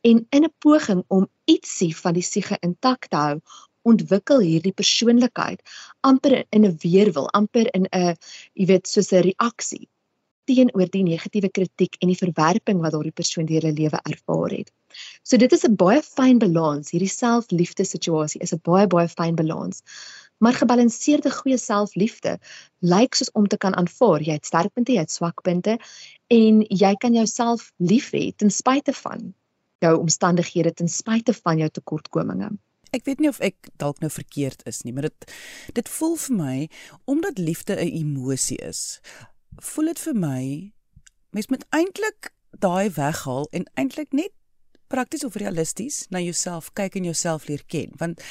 En 0.01 0.27
in 0.31 0.45
'n 0.45 0.55
poging 0.59 1.05
om 1.07 1.29
ietsie 1.45 1.97
van 1.97 2.13
die 2.13 2.23
siege 2.23 2.57
intak 2.61 3.07
te 3.07 3.17
hou 3.17 3.41
ontwikkel 3.93 4.43
hierdie 4.45 4.75
persoonlikheid 4.81 5.63
amper 6.11 6.45
in 6.51 6.67
'n 6.67 6.79
weerwil, 6.85 7.29
amper 7.41 7.71
in 7.75 7.87
'n 7.93 8.17
jy 8.55 8.67
weet 8.73 8.87
soos 8.87 9.13
'n 9.13 9.25
reaksie 9.31 9.89
teenoor 10.49 10.89
die 10.93 11.05
negatiewe 11.05 11.51
kritiek 11.53 11.99
en 12.01 12.13
die 12.13 12.19
verwerping 12.19 12.81
wat 12.85 12.95
daardie 12.95 13.15
persoon 13.21 13.49
deur 13.49 13.67
hulle 13.67 13.77
lewe 13.77 14.01
ervaar 14.13 14.55
het. 14.57 14.71
So 15.23 15.37
dit 15.37 15.53
is 15.53 15.65
'n 15.65 15.77
baie 15.77 16.01
fyn 16.03 16.39
balans. 16.39 16.91
Hierdie 16.91 17.13
selfliefde 17.13 17.85
situasie 17.85 18.41
is 18.41 18.55
'n 18.55 18.61
baie 18.71 18.87
baie 18.87 19.09
fyn 19.09 19.37
balans. 19.37 19.83
Maar 20.39 20.55
gebalanseerde 20.55 21.31
goeie 21.31 21.59
selfliefde 21.59 22.39
lyk 22.81 23.15
soos 23.15 23.33
om 23.33 23.47
te 23.47 23.57
kan 23.57 23.75
aanvaar 23.75 24.23
jy 24.23 24.33
het 24.33 24.47
sterkpunte, 24.47 24.93
jy 24.93 25.01
het 25.01 25.11
swakpunte 25.11 25.79
en 26.31 26.63
jy 26.63 26.95
kan 26.95 27.15
jouself 27.15 27.73
lief 27.77 28.13
hê 28.13 28.33
ten 28.37 28.51
spyte 28.51 28.93
van 28.93 29.35
jou 29.79 29.99
omstandighede, 29.99 30.73
ten 30.73 30.89
spyte 30.89 31.35
van 31.35 31.59
jou 31.59 31.69
tekortkominge. 31.71 32.51
Ek 32.91 33.05
weet 33.05 33.21
nie 33.21 33.29
of 33.29 33.41
ek 33.45 33.69
dalk 33.77 34.01
nou 34.01 34.11
verkeerd 34.11 34.65
is 34.67 34.83
nie, 34.83 34.93
maar 34.93 35.09
dit 35.11 35.33
dit 35.77 35.89
voel 35.89 36.17
vir 36.17 36.37
my 36.37 36.57
omdat 37.05 37.39
liefde 37.39 37.77
'n 37.77 37.93
emosie 38.03 38.59
is. 38.59 39.01
Voel 39.61 39.93
dit 39.93 39.99
vir 39.99 40.15
my 40.15 40.73
mens 41.31 41.49
moet 41.49 41.65
eintlik 41.71 42.33
daai 42.51 42.91
weghaal 42.91 43.49
en 43.53 43.69
eintlik 43.75 44.13
net 44.13 44.33
prakties 44.89 45.25
of 45.25 45.37
realisties 45.41 46.07
na 46.11 46.21
jouself 46.21 46.71
kyk 46.79 46.99
en 47.01 47.09
jouself 47.09 47.49
leer 47.49 47.63
ken 47.67 47.93
want 48.01 48.23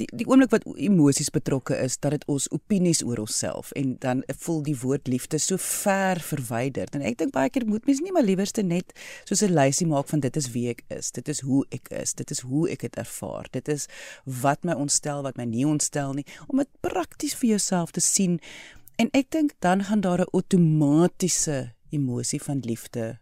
die 0.00 0.08
die 0.12 0.26
oomblik 0.28 0.52
wat 0.54 0.66
emosies 0.76 1.30
betrokke 1.30 1.76
is 1.76 1.98
dat 1.98 2.16
dit 2.16 2.26
ons 2.32 2.48
opinies 2.50 3.02
oor 3.04 3.24
onsself 3.24 3.72
en 3.78 3.96
dan 3.98 4.22
voel 4.44 4.62
die 4.62 4.76
woord 4.82 5.08
liefde 5.08 5.38
so 5.38 5.56
ver 5.56 6.20
verwyder 6.20 6.92
en 6.92 7.02
ek 7.02 7.18
dink 7.18 7.32
baie 7.32 7.50
keer 7.50 7.66
moet 7.66 7.86
mens 7.86 8.00
nie 8.00 8.12
maar 8.12 8.26
liewerste 8.26 8.62
net 8.62 8.92
soos 9.24 9.42
'n 9.42 9.54
lysie 9.54 9.86
maak 9.86 10.08
van 10.08 10.20
dit 10.20 10.36
is 10.36 10.50
wie 10.52 10.68
ek 10.70 10.84
is 10.88 11.10
dit 11.12 11.28
is 11.28 11.40
hoe 11.40 11.64
ek 11.70 11.88
is 11.90 12.14
dit 12.14 12.30
is 12.30 12.40
hoe 12.40 12.68
ek 12.70 12.80
dit 12.80 12.96
ervaar 12.96 13.48
dit 13.50 13.68
is 13.68 13.88
wat 14.24 14.64
my 14.64 14.72
ontstel 14.72 15.22
wat 15.22 15.36
my 15.36 15.44
nie 15.44 15.66
ontstel 15.66 16.12
nie 16.12 16.26
om 16.48 16.58
dit 16.58 16.68
prakties 16.80 17.34
vir 17.38 17.54
jouself 17.56 17.90
te 17.90 18.00
sien. 18.00 18.38
En 19.00 19.10
ek 19.16 19.30
dink 19.34 19.54
dan 19.64 19.84
gaan 19.88 20.00
daar 20.00 20.20
'n 20.20 20.32
outomatiese 20.32 21.74
emosie 21.90 22.42
van 22.42 22.60
liefde 22.60 23.20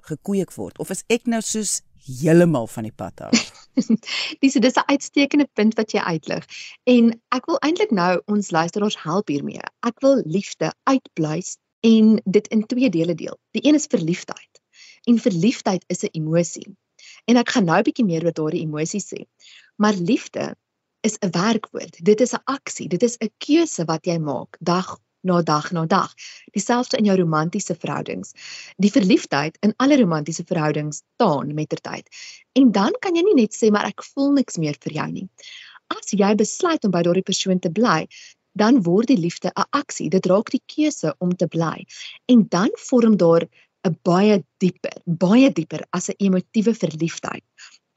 gekweek 0.00 0.52
word. 0.54 0.78
Of 0.78 0.90
is 0.90 1.04
ek 1.06 1.26
nou 1.26 1.40
soos 1.40 1.82
heeltemal 2.04 2.66
van 2.66 2.86
die 2.88 2.92
pad 2.92 3.20
af. 3.20 3.66
dis 4.42 4.52
dis 4.52 4.78
'n 4.78 4.90
uitstekende 4.92 5.48
punt 5.52 5.74
wat 5.74 5.92
jy 5.92 6.00
uitlig. 6.00 6.44
En 6.84 7.12
ek 7.28 7.46
wil 7.46 7.58
eintlik 7.58 7.90
nou 7.90 8.22
ons 8.26 8.50
luisteraars 8.50 9.02
help 9.02 9.28
hiermee. 9.28 9.62
Ek 9.86 10.00
wil 10.00 10.22
liefde 10.26 10.72
uitbluis 10.84 11.56
en 11.80 12.20
dit 12.24 12.46
in 12.48 12.66
twee 12.66 12.90
dele 12.90 13.14
deel. 13.14 13.38
Die 13.50 13.66
een 13.66 13.74
is 13.74 13.90
verliefdheid. 13.90 14.62
En 15.08 15.18
verliefdheid 15.18 15.84
is 15.86 16.02
'n 16.02 16.12
emosie. 16.12 16.76
En 17.24 17.36
ek 17.36 17.50
gaan 17.50 17.64
nou 17.64 17.78
'n 17.78 17.88
bietjie 17.88 18.04
meer 18.04 18.24
oor 18.24 18.32
daardie 18.32 18.64
emosie 18.66 19.02
sê. 19.02 19.24
Maar 19.76 19.94
liefde 19.94 20.56
is 21.00 21.16
'n 21.18 21.30
werkwoord. 21.30 22.04
Dit 22.04 22.20
is 22.20 22.32
'n 22.32 22.42
aksie. 22.44 22.88
Dit 22.88 23.02
is 23.02 23.16
'n 23.18 23.32
keuse 23.38 23.84
wat 23.84 24.04
jy 24.04 24.18
maak 24.18 24.56
dag 24.60 24.98
na 25.22 25.42
dag 25.42 25.70
na 25.72 25.86
dag. 25.86 26.12
Dieselfde 26.54 26.98
in 26.98 27.04
jou 27.04 27.16
romantiese 27.20 27.74
verhoudings. 27.74 28.32
Die 28.76 28.90
verliefdheid 28.90 29.56
in 29.60 29.74
alle 29.76 29.96
romantiese 30.00 30.44
verhoudings 30.44 31.02
taan 31.16 31.54
mettertyd. 31.54 32.08
En 32.52 32.72
dan 32.72 32.96
kan 33.00 33.16
jy 33.16 33.24
nie 33.28 33.38
net 33.42 33.56
sê 33.56 33.70
maar 33.70 33.88
ek 33.90 34.04
voel 34.12 34.32
niks 34.40 34.58
meer 34.58 34.78
vir 34.80 34.92
jou 35.00 35.08
nie. 35.12 35.28
As 35.90 36.12
jy 36.14 36.34
besluit 36.38 36.84
om 36.84 36.94
by 36.94 37.02
daardie 37.02 37.26
persoon 37.26 37.58
te 37.58 37.70
bly, 37.70 38.06
dan 38.58 38.82
word 38.86 39.10
die 39.10 39.18
liefde 39.18 39.50
'n 39.50 39.66
aksie. 39.70 40.10
Dit 40.10 40.26
raak 40.26 40.50
die 40.50 40.62
keuse 40.66 41.14
om 41.18 41.34
te 41.36 41.46
bly. 41.46 41.86
En 42.26 42.46
dan 42.48 42.70
vorm 42.76 43.16
daar 43.16 43.46
'n 43.86 43.96
baie 44.02 44.44
dieper, 44.58 45.02
baie 45.04 45.50
dieper 45.52 45.86
as 45.90 46.08
'n 46.10 46.18
emotiewe 46.18 46.74
verliefdheid 46.74 47.44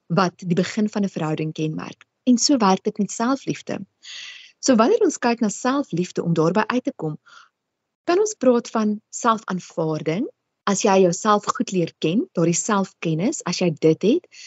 wat 0.07 0.33
die 0.37 0.55
begin 0.55 0.89
van 0.89 1.03
'n 1.03 1.09
verhouding 1.09 1.53
kenmerk. 1.53 2.05
En 2.23 2.37
so 2.37 2.57
werk 2.57 2.83
dit 2.83 2.97
met 2.97 3.11
selfliefde. 3.11 3.85
So 4.63 4.77
wanneer 4.79 5.01
ons 5.03 5.19
kyk 5.19 5.41
na 5.43 5.49
selfliefde 5.51 6.23
om 6.23 6.35
daarby 6.39 6.63
uit 6.71 6.85
te 6.87 6.93
kom, 6.95 7.17
kan 8.07 8.19
ons 8.23 8.35
praat 8.39 8.69
van 8.71 8.95
selfaanvaarding. 9.11 10.29
As 10.63 10.85
jy 10.87 11.01
jouself 11.03 11.49
goed 11.51 11.73
leer 11.75 11.91
ken, 11.99 12.23
daardie 12.37 12.55
selfkennis, 12.55 13.41
as 13.43 13.59
jy 13.59 13.73
dit 13.75 14.07
het 14.07 14.43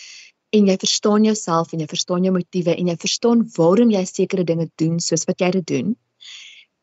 en 0.56 0.70
jy 0.70 0.76
verstaan 0.80 1.26
jouself 1.26 1.75
en 1.75 1.82
jy 1.82 1.88
verstaan 1.90 2.25
jou 2.25 2.32
motiewe 2.32 2.73
en 2.73 2.88
jy 2.88 2.94
verstaan 3.02 3.42
waarom 3.58 3.92
jy 3.92 4.04
sekere 4.08 4.46
dinge 4.49 4.70
doen 4.80 4.96
soos 5.04 5.26
wat 5.28 5.42
jy 5.44 5.50
dit 5.58 5.66
doen. 5.68 5.92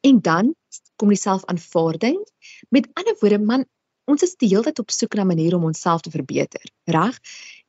En 0.05 0.19
dan 0.21 0.53
kom 1.01 1.09
die 1.09 1.17
selfaanvaarding. 1.17 2.19
Met 2.69 2.91
ander 2.93 3.17
woorde, 3.21 3.39
man, 3.41 3.65
ons 4.05 4.25
is 4.27 4.35
die 4.37 4.51
hele 4.51 4.67
tyd 4.67 4.83
op 4.83 4.93
soek 4.93 5.17
na 5.17 5.25
maniere 5.25 5.57
om 5.57 5.65
onsself 5.71 6.05
te 6.05 6.13
verbeter, 6.13 6.69
reg? 6.85 7.17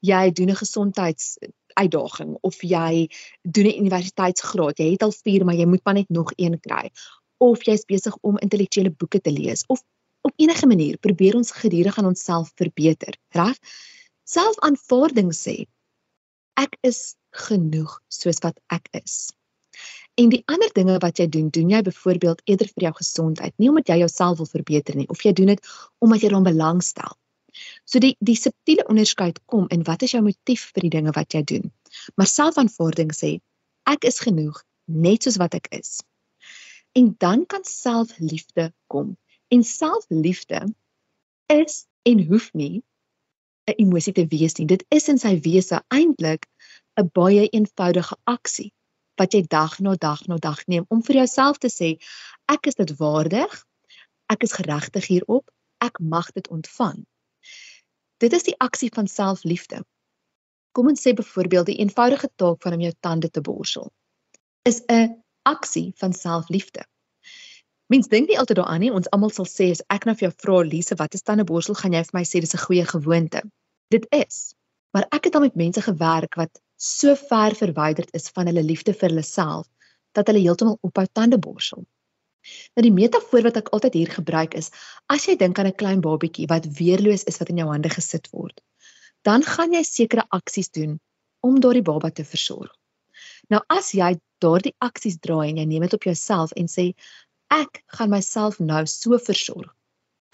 Jy 0.05 0.25
doen 0.37 0.53
'n 0.53 0.61
gesondheids 0.61 1.39
uitdaging 1.81 2.37
of 2.41 2.61
jy 2.63 3.09
doen 3.43 3.67
'n 3.67 3.79
universiteitsgraad, 3.83 4.79
jy 4.79 4.91
het 4.93 5.03
al 5.03 5.13
4, 5.13 5.45
maar 5.45 5.55
jy 5.55 5.67
moet 5.67 5.85
maar 5.85 5.95
net 5.95 6.09
nog 6.09 6.33
een 6.37 6.61
kry. 6.61 6.91
Of 7.39 7.65
jy's 7.65 7.85
besig 7.85 8.17
om 8.21 8.39
intellektuele 8.39 8.91
boeke 8.91 9.21
te 9.21 9.33
lees 9.33 9.65
of 9.67 9.83
op 10.21 10.33
enige 10.37 10.67
manier 10.67 10.99
probeer 10.99 11.37
ons 11.37 11.51
gedurig 11.51 11.99
aan 11.99 12.07
onsself 12.07 12.53
verbeter, 12.55 13.17
reg? 13.29 13.59
Selfaanvaarding 14.25 15.33
sê 15.37 15.67
ek 16.57 16.79
is 16.81 17.17
genoeg 17.31 17.99
soos 18.09 18.41
wat 18.41 18.61
ek 18.73 18.89
is. 18.93 19.33
En 20.15 20.31
die 20.31 20.43
ander 20.47 20.71
dinge 20.73 20.97
wat 21.03 21.19
jy 21.19 21.27
doen, 21.29 21.49
doen 21.51 21.73
jy 21.75 21.83
byvoorbeeld 21.83 22.43
eerder 22.45 22.71
vir 22.71 22.87
jou 22.87 22.93
gesondheid, 23.01 23.55
nie 23.59 23.69
omdat 23.69 23.91
jy 23.91 23.99
jouself 24.05 24.39
wil 24.39 24.51
verbeter 24.51 24.97
nie, 24.97 25.09
of 25.11 25.23
jy 25.27 25.33
doen 25.35 25.51
dit 25.53 25.71
omdat 25.99 26.23
jy 26.23 26.31
daaraan 26.31 26.47
belangstel. 26.47 27.17
So 27.85 28.01
die 28.01 28.15
die 28.19 28.37
subtiele 28.37 28.87
onderskeid 28.89 29.41
kom 29.47 29.67
in 29.69 29.85
wat 29.85 30.03
is 30.03 30.15
jou 30.17 30.23
motief 30.25 30.71
vir 30.75 30.87
die 30.87 30.95
dinge 30.97 31.13
wat 31.17 31.37
jy 31.37 31.43
doen. 31.43 31.73
Maar 32.17 32.31
selfaanvaarding 32.31 33.13
sê 33.13 33.37
ek 33.91 34.07
is 34.09 34.23
genoeg 34.25 34.63
net 34.89 35.27
soos 35.27 35.37
wat 35.43 35.57
ek 35.59 35.69
is. 35.77 36.01
En 36.97 37.15
dan 37.19 37.45
kan 37.47 37.65
selfliefde 37.69 38.73
kom. 38.87 39.17
En 39.53 39.63
selfliefde 39.63 40.65
is 41.53 41.85
en 42.03 42.27
hoef 42.29 42.53
nie 42.53 42.83
'n 43.67 43.77
emosie 43.85 44.13
te 44.13 44.27
wees 44.27 44.55
nie. 44.59 44.67
Dit 44.67 44.85
is 44.89 45.09
in 45.09 45.19
sy 45.19 45.41
wese 45.41 45.83
eintlik 45.89 46.49
'n 47.01 47.11
baie 47.13 47.49
eenvoudige 47.49 48.17
aksie 48.25 48.73
wat 49.21 49.33
jy 49.33 49.43
dag 49.43 49.79
na 49.79 49.95
dag 49.95 50.27
na 50.27 50.37
dag 50.37 50.67
neem 50.67 50.85
om 50.89 51.03
vir 51.03 51.17
jouself 51.17 51.59
te 51.59 51.69
sê 51.69 51.91
ek 52.55 52.67
is 52.67 52.75
dit 52.75 52.97
waardig. 52.99 53.65
Ek 54.27 54.43
is 54.43 54.53
geregtig 54.53 55.07
hierop. 55.07 55.51
Ek 55.79 56.01
mag 56.01 56.33
dit 56.33 56.49
ontvang. 56.49 57.05
Dit 58.25 58.33
is 58.33 58.47
die 58.47 58.57
aksie 58.59 58.89
van 58.95 59.11
selfliefde. 59.11 59.83
Kom 60.73 60.89
ons 60.89 61.03
sê 61.05 61.13
byvoorbeeld 61.13 61.69
die 61.69 61.81
eenvoudige 61.85 62.31
taak 62.41 62.63
van 62.65 62.77
om 62.77 62.85
jou 62.87 62.93
tande 63.05 63.29
te 63.31 63.43
borsel 63.45 63.91
is 64.65 64.81
'n 64.89 65.23
aksie 65.43 65.93
van 66.01 66.13
selfliefde. 66.13 66.85
Mens 67.93 68.09
dink 68.09 68.29
nie 68.29 68.39
altyd 68.39 68.57
daaraan 68.57 68.81
nie. 68.81 68.93
Ons 68.93 69.11
almal 69.13 69.31
sal 69.31 69.45
sê 69.45 69.71
as 69.71 69.83
ek 69.97 70.07
nou 70.09 70.15
vir 70.17 70.29
jou 70.29 70.35
vra 70.45 70.61
Lise, 70.65 70.97
wat 70.97 71.15
is 71.15 71.23
tandeborsel, 71.23 71.75
gaan 71.75 71.93
jy 71.93 72.03
vir 72.05 72.19
my 72.19 72.25
sê 72.25 72.41
dis 72.41 72.55
'n 72.55 72.65
goeie 72.67 72.87
gewoonte. 72.93 73.43
Dit 73.91 74.07
is. 74.11 74.55
Maar 74.93 75.07
ek 75.11 75.25
het 75.25 75.35
al 75.35 75.41
met 75.41 75.55
mense 75.55 75.83
gewerk 75.83 76.35
wat 76.35 76.61
so 76.77 77.15
ver 77.15 77.55
verwyderd 77.55 78.15
is 78.15 78.29
van 78.29 78.47
hulle 78.47 78.63
liefde 78.63 78.95
vir 78.95 79.09
hulle 79.09 79.23
self 79.23 79.69
dat 80.13 80.27
hulle 80.27 80.41
heeltemal 80.41 80.79
ophou 80.81 81.07
tandeborsel. 81.13 81.85
Nou 82.75 82.85
die 82.87 82.95
metafoor 82.95 83.43
wat 83.49 83.57
ek 83.57 83.73
altyd 83.77 83.99
hier 84.01 84.13
gebruik 84.17 84.55
is, 84.55 84.71
as 85.09 85.27
jy 85.29 85.37
dink 85.37 85.59
aan 85.59 85.71
'n 85.71 85.81
klein 85.83 86.01
babietjie 86.01 86.47
wat 86.47 86.67
weerloos 86.79 87.25
is 87.25 87.39
wat 87.39 87.49
in 87.49 87.63
jou 87.63 87.69
hande 87.69 87.91
gesit 87.91 88.29
word, 88.33 88.61
dan 89.23 89.43
gaan 89.43 89.73
jy 89.73 89.83
sekere 89.83 90.27
aksies 90.29 90.71
doen 90.71 91.01
om 91.41 91.61
daardie 91.61 91.87
baba 91.91 92.11
te 92.11 92.25
versorg. 92.25 92.73
Nou 93.51 93.61
as 93.69 93.93
jy 93.93 94.19
daardie 94.41 94.75
aksies 94.79 95.19
draai 95.21 95.49
en 95.51 95.57
jy 95.57 95.65
neem 95.65 95.83
dit 95.87 95.95
op 95.95 96.03
jouself 96.03 96.53
en 96.53 96.69
sê 96.69 96.95
ek 97.51 97.83
gaan 97.87 98.11
myself 98.11 98.61
nou 98.61 98.87
so 98.87 99.19
versorg 99.19 99.73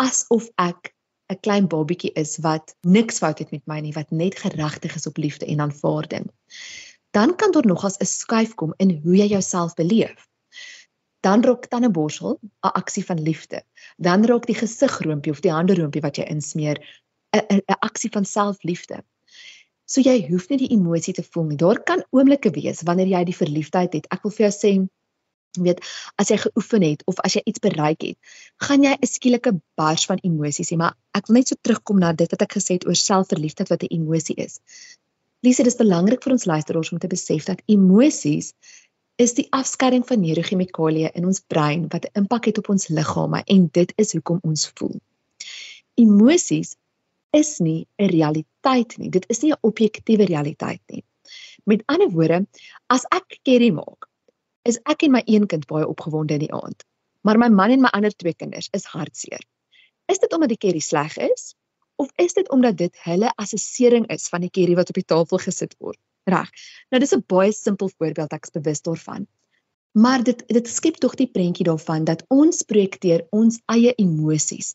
asof 0.00 0.49
ek 0.57 0.95
'n 1.33 1.38
klein 1.45 1.67
babietjie 1.73 2.12
is 2.23 2.38
wat 2.47 2.75
niks 2.97 3.21
fout 3.23 3.38
het 3.43 3.50
met 3.55 3.64
my 3.73 3.81
nie, 3.81 3.93
wat 3.93 4.11
net 4.11 4.38
geregtig 4.45 4.97
is 4.99 5.07
op 5.07 5.17
liefde 5.17 5.47
en 5.47 5.61
aanvaarding. 5.61 6.26
Dan 7.17 7.37
kan 7.37 7.52
daar 7.52 7.67
nogals 7.67 7.99
'n 8.00 8.11
skuif 8.19 8.55
kom 8.55 8.73
in 8.76 8.90
hoe 9.02 9.17
jy 9.17 9.29
jouself 9.37 9.75
beleef 9.75 10.26
dan 11.21 11.43
raak 11.45 11.67
tandeborsel 11.73 12.39
'n 12.43 12.75
aksie 12.81 13.05
van 13.05 13.23
liefde. 13.23 13.62
Dan 13.97 14.25
raak 14.25 14.47
die 14.47 14.59
gesigroompie 14.62 15.33
of 15.33 15.41
die 15.41 15.53
handeroompie 15.53 16.03
wat 16.03 16.17
jy 16.17 16.25
insmeer 16.25 16.81
'n 17.37 17.81
aksie 17.81 18.11
van 18.11 18.25
selfliefde. 18.25 19.03
So 19.85 20.00
jy 20.00 20.29
hoef 20.31 20.49
nie 20.49 20.59
die 20.59 20.73
emosie 20.77 21.15
te 21.15 21.23
voel 21.23 21.45
nie. 21.45 21.57
Daar 21.57 21.83
kan 21.83 22.05
oomblikke 22.11 22.50
wees 22.50 22.83
wanneer 22.83 23.07
jy 23.07 23.25
die 23.25 23.37
verliefdheid 23.37 23.93
het. 23.93 24.07
Ek 24.11 24.23
wil 24.23 24.33
vir 24.33 24.47
jou 24.47 24.55
sê 24.55 24.73
weet 25.59 25.81
as 26.17 26.31
jy 26.31 26.37
geoefen 26.39 26.83
het 26.87 27.03
of 27.11 27.19
as 27.27 27.35
jy 27.35 27.43
iets 27.45 27.59
bereik 27.59 28.03
het, 28.07 28.19
gaan 28.62 28.85
jy 28.87 28.93
'n 28.95 29.07
skielike 29.07 29.53
bars 29.75 30.07
van 30.07 30.23
emosies 30.23 30.71
hê, 30.71 30.77
maar 30.77 30.95
ek 31.15 31.27
wil 31.27 31.37
net 31.37 31.49
so 31.49 31.57
terugkom 31.61 31.99
na 31.99 32.12
dit 32.12 32.31
wat 32.31 32.43
ek 32.43 32.55
gesê 32.55 32.79
het 32.79 32.87
oor 32.87 32.95
selfverliefdheid 32.95 33.69
wat 33.69 33.83
'n 33.83 33.95
emosie 33.99 34.37
is. 34.37 34.61
Lise, 35.43 35.62
dit 35.62 35.73
is 35.73 35.79
belangrik 35.79 36.23
vir 36.23 36.33
ons 36.33 36.45
luisteraars 36.45 36.93
om 36.93 36.99
te 36.99 37.09
besef 37.09 37.45
dat 37.45 37.62
emosies 37.67 38.53
is 39.21 39.35
die 39.37 39.49
afskeiding 39.53 40.07
van 40.09 40.23
neurochemikalieë 40.25 41.11
in 41.19 41.27
ons 41.29 41.43
brein 41.53 41.83
wat 41.93 42.07
'n 42.09 42.23
impak 42.23 42.47
het 42.49 42.59
op 42.61 42.71
ons 42.73 42.89
liggame 42.89 43.43
en 43.55 43.67
dit 43.79 43.93
is 44.03 44.12
hoekom 44.17 44.39
ons 44.50 44.62
voel. 44.79 44.95
Emosies 45.95 46.77
is 47.37 47.50
nie 47.59 47.87
'n 47.99 48.09
realiteit 48.15 48.97
nie. 48.99 49.11
Dit 49.11 49.27
is 49.29 49.43
nie 49.43 49.53
'n 49.53 49.61
objektiewe 49.61 50.25
realiteit 50.25 50.81
nie. 50.87 51.05
Met 51.65 51.83
ander 51.87 52.11
woorde, 52.11 52.47
as 52.87 53.05
ek 53.11 53.39
curry 53.43 53.71
maak, 53.71 54.09
is 54.65 54.81
ek 54.85 55.03
en 55.03 55.11
my 55.11 55.23
een 55.27 55.47
kind 55.47 55.67
baie 55.67 55.87
opgewonde 55.87 56.35
in 56.35 56.47
die 56.47 56.53
aand. 56.53 56.85
Maar 57.21 57.39
my 57.39 57.49
man 57.49 57.71
en 57.71 57.81
my 57.81 57.89
ander 57.93 58.17
twee 58.17 58.35
kinders 58.35 58.69
is 58.73 58.85
hartseer. 58.85 59.45
Is 60.09 60.19
dit 60.19 60.33
omdat 60.33 60.49
die 60.49 60.59
curry 60.59 60.81
sleg 60.81 61.17
is 61.17 61.55
of 61.97 62.09
is 62.17 62.33
dit 62.33 62.49
omdat 62.49 62.77
dit 62.77 62.97
hulle 63.03 63.33
assessering 63.37 64.07
is 64.09 64.29
van 64.29 64.41
die 64.41 64.50
curry 64.50 64.75
wat 64.75 64.89
op 64.89 64.95
die 64.95 65.05
tafel 65.05 65.39
gesit 65.39 65.77
word? 65.79 65.99
Reg. 66.25 66.50
Nou 66.91 67.00
dis 67.00 67.15
'n 67.15 67.25
baie 67.27 67.53
simpel 67.53 67.91
voorbeeld 67.99 68.33
ek's 68.33 68.50
bewus 68.50 68.83
daarvan. 68.83 69.27
Maar 69.93 70.23
dit 70.23 70.45
dit 70.49 70.69
skep 70.69 70.97
tog 70.97 71.15
die 71.15 71.31
prentjie 71.31 71.65
daarvan 71.65 72.05
dat 72.05 72.25
ons 72.29 72.62
projekteer 72.62 73.27
ons 73.31 73.61
eie 73.67 73.95
emosies 73.95 74.75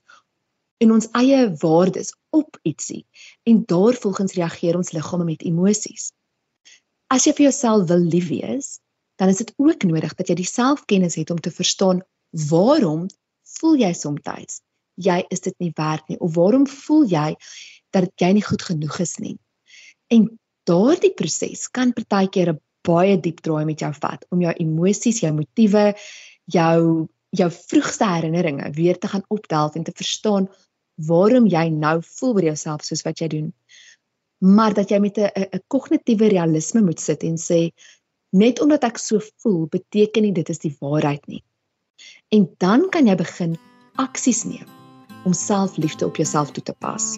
en 0.78 0.92
ons 0.92 1.08
eie 1.12 1.56
waardes 1.62 2.16
op 2.30 2.60
ietsie 2.64 3.06
en 3.44 3.64
daarvolgens 3.66 4.34
reageer 4.34 4.76
ons 4.76 4.92
liggame 4.92 5.24
met 5.24 5.42
emosies. 5.42 6.12
As 7.08 7.26
jy 7.26 7.34
vir 7.34 7.44
jouself 7.50 7.88
wil 7.88 8.00
lief 8.00 8.28
wees, 8.28 8.80
dan 9.16 9.30
is 9.30 9.38
dit 9.38 9.54
ook 9.56 9.84
nodig 9.84 10.16
dat 10.16 10.28
jy 10.28 10.36
die 10.36 10.52
selfkennis 10.52 11.16
het 11.16 11.30
om 11.30 11.40
te 11.40 11.52
verstaan 11.52 12.04
waarom 12.50 13.08
voel 13.44 13.76
jy 13.76 13.94
soms 13.94 14.60
jy 14.96 15.26
is 15.30 15.44
dit 15.44 15.56
nie 15.60 15.72
werd 15.76 16.08
nie 16.10 16.20
of 16.20 16.36
waarom 16.36 16.68
voel 16.68 17.06
jy 17.10 17.36
dat 17.96 18.12
jy 18.22 18.32
nie 18.36 18.44
goed 18.44 18.64
genoeg 18.64 19.00
is 19.04 19.18
nie. 19.20 19.38
En 20.12 20.28
daardie 20.70 21.14
proses 21.14 21.68
kan 21.72 21.94
partykeer 21.94 22.54
'n 22.54 22.62
baie 22.86 23.18
diep 23.18 23.42
draai 23.42 23.66
met 23.66 23.80
jou 23.80 23.92
vat 23.94 24.26
om 24.32 24.42
jou 24.42 24.54
emosies, 24.54 25.22
jou 25.22 25.34
motiewe, 25.34 25.96
jou 26.46 27.08
jou 27.36 27.50
vroegste 27.52 28.08
herinneringe 28.08 28.72
weer 28.72 28.98
te 28.98 29.08
gaan 29.12 29.26
opdelf 29.28 29.76
en 29.76 29.84
te 29.84 29.92
verstaan 29.96 30.48
waarom 30.96 31.48
jy 31.52 31.68
nou 31.70 32.00
voel 32.02 32.34
oor 32.36 32.48
jouself 32.52 32.86
soos 32.88 33.04
wat 33.04 33.20
jy 33.20 33.28
doen. 33.28 33.54
Maar 34.40 34.74
dat 34.74 34.90
jy 34.90 35.00
met 35.00 35.18
'n 35.18 35.32
'n 35.36 35.64
kognitiewe 35.68 36.28
realisme 36.28 36.82
moet 36.82 37.00
sit 37.00 37.24
en 37.24 37.38
sê 37.38 37.72
net 38.32 38.62
omdat 38.62 38.84
ek 38.84 38.98
so 38.98 39.20
voel 39.42 39.68
beteken 39.68 40.24
nie 40.24 40.32
dit 40.32 40.50
is 40.50 40.60
die 40.60 40.76
waarheid 40.80 41.28
nie. 41.28 41.44
En 42.30 42.50
dan 42.58 42.90
kan 42.90 43.08
jy 43.08 43.16
begin 43.16 43.58
aksies 43.96 44.44
neem 44.44 44.68
om 45.26 45.34
selfliefde 45.34 46.06
op 46.06 46.16
jouself 46.16 46.52
toe 46.52 46.64
te 46.64 46.74
pas. 46.74 47.18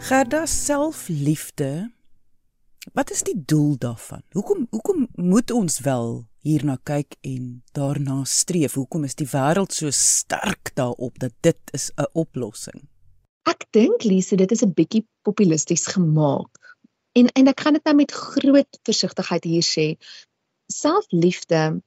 Gerda 0.00 0.46
selfliefde. 0.46 1.92
Wat 2.92 3.10
is 3.10 3.20
die 3.22 3.42
doel 3.44 3.78
daarvan? 3.78 4.22
Hoekom 4.32 4.66
hoekom 4.70 5.08
moet 5.14 5.50
ons 5.50 5.76
wel 5.84 6.24
hierna 6.40 6.78
kyk 6.88 7.18
en 7.20 7.60
daarna 7.76 8.24
streef? 8.24 8.78
Hoekom 8.80 9.04
is 9.04 9.14
die 9.20 9.28
wêreld 9.28 9.76
so 9.76 9.92
sterk 9.92 10.72
daarop 10.74 11.20
dat 11.20 11.36
dit 11.40 11.60
is 11.76 11.90
'n 11.96 12.08
oplossing? 12.12 12.88
Ek 13.44 13.66
dink 13.76 14.02
Lise, 14.02 14.36
dit 14.36 14.50
is 14.50 14.64
'n 14.64 14.72
bietjie 14.72 15.04
populisties 15.22 15.86
gemaak. 15.86 16.76
En 17.12 17.28
en 17.28 17.46
ek 17.46 17.60
gaan 17.60 17.72
dit 17.72 17.84
nou 17.84 17.96
met 17.96 18.12
groot 18.12 18.78
versigtigheid 18.82 19.44
hier 19.44 19.66
sê. 19.68 19.86
Selfliefde 20.66 21.82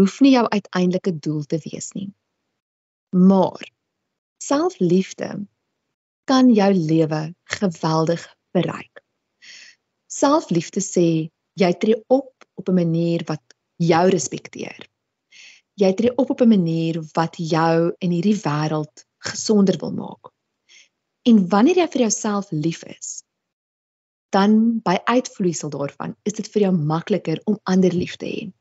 hoef 0.00 0.20
nie 0.20 0.32
jou 0.32 0.48
uiteindelike 0.48 1.18
doel 1.18 1.44
te 1.44 1.60
wees 1.68 1.92
nie. 1.92 2.14
Maar 3.10 3.70
selfliefde 4.38 5.46
kan 6.30 6.50
jou 6.54 6.70
lewe 6.74 7.34
geweldig 7.58 8.22
bereik. 8.54 9.02
Selfliefde 10.06 10.82
sê 10.84 11.06
jy 11.58 11.70
tree 11.82 11.98
op 12.06 12.30
op 12.54 12.68
'n 12.68 12.74
manier 12.74 13.24
wat 13.26 13.42
jou 13.76 14.04
respekteer. 14.14 14.78
Jy 15.74 15.92
tree 15.94 16.14
op 16.16 16.30
op 16.30 16.40
'n 16.40 16.48
manier 16.48 17.02
wat 17.18 17.34
jou 17.36 17.94
in 17.98 18.10
hierdie 18.10 18.38
wêreld 18.46 19.04
gesonder 19.18 19.76
wil 19.78 19.92
maak. 19.92 20.30
En 21.22 21.48
wanneer 21.48 21.76
jy 21.76 21.88
vir 21.88 22.00
jouself 22.00 22.50
lief 22.50 22.84
is, 22.84 23.24
dan 24.30 24.80
by 24.82 24.96
uitvloeisel 25.04 25.70
daarvan 25.70 26.16
is 26.22 26.32
dit 26.32 26.48
vir 26.48 26.62
jou 26.62 26.72
makliker 26.72 27.40
om 27.44 27.58
ander 27.64 27.92
lief 27.92 28.16
te 28.16 28.26
hê. 28.26 28.52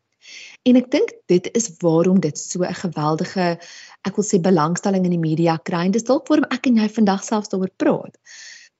En 0.67 0.75
ek 0.75 0.91
dink 0.91 1.13
dit 1.31 1.49
is 1.55 1.69
waarom 1.83 2.19
dit 2.19 2.37
so 2.37 2.63
'n 2.63 2.79
geweldige 2.83 3.47
ek 4.07 4.15
wil 4.15 4.25
sê 4.25 4.39
belangstelling 4.41 5.05
in 5.05 5.15
die 5.15 5.25
media 5.29 5.57
kry. 5.57 5.89
Dis 5.89 6.07
dalk 6.09 6.27
waarom 6.27 6.47
ek 6.51 6.67
en 6.67 6.79
jy 6.81 6.89
vandag 6.99 7.23
selfs 7.23 7.49
daaroor 7.49 7.71
praat. 7.77 8.15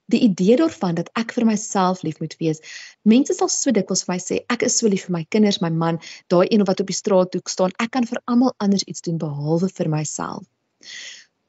Die 0.09 0.21
idee 0.25 0.57
daarvan 0.57 0.95
dat 0.95 1.09
ek 1.13 1.33
vir 1.37 1.45
myself 1.45 2.01
lief 2.03 2.19
moet 2.19 2.35
wees. 2.39 2.59
Mense 3.03 3.33
sal 3.33 3.49
so 3.49 3.71
dikwels 3.71 4.03
vir 4.05 4.13
my 4.15 4.19
sê 4.19 4.39
ek 4.49 4.63
is 4.63 4.77
so 4.77 4.87
lief 4.87 5.05
vir 5.05 5.17
my 5.17 5.25
kinders, 5.29 5.61
my 5.61 5.69
man, 5.69 5.99
daai 6.27 6.47
een 6.49 6.65
wat 6.65 6.79
op 6.79 6.87
die 6.87 6.97
straat 6.97 7.33
hoek 7.33 7.49
staan. 7.49 7.75
Ek 7.79 7.91
kan 7.91 8.05
vir 8.09 8.21
almal 8.25 8.53
anders 8.57 8.83
iets 8.83 9.01
doen 9.01 9.17
behalwe 9.17 9.69
vir 9.69 9.89
myself. 9.89 10.45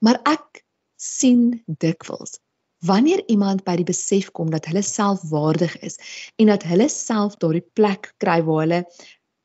Maar 0.00 0.20
ek 0.24 0.64
sien 0.96 1.62
dikwels 1.66 2.38
wanneer 2.80 3.22
iemand 3.28 3.64
by 3.64 3.74
die 3.76 3.88
besef 3.88 4.30
kom 4.36 4.50
dat 4.52 4.66
hulle 4.70 4.82
selfwaardig 4.84 5.76
is 5.84 5.98
en 6.40 6.48
dat 6.52 6.64
hulle 6.68 6.88
self 6.88 7.36
daardie 7.42 7.64
plek 7.76 8.14
kry 8.24 8.38
waar 8.46 8.62
hulle 8.64 8.80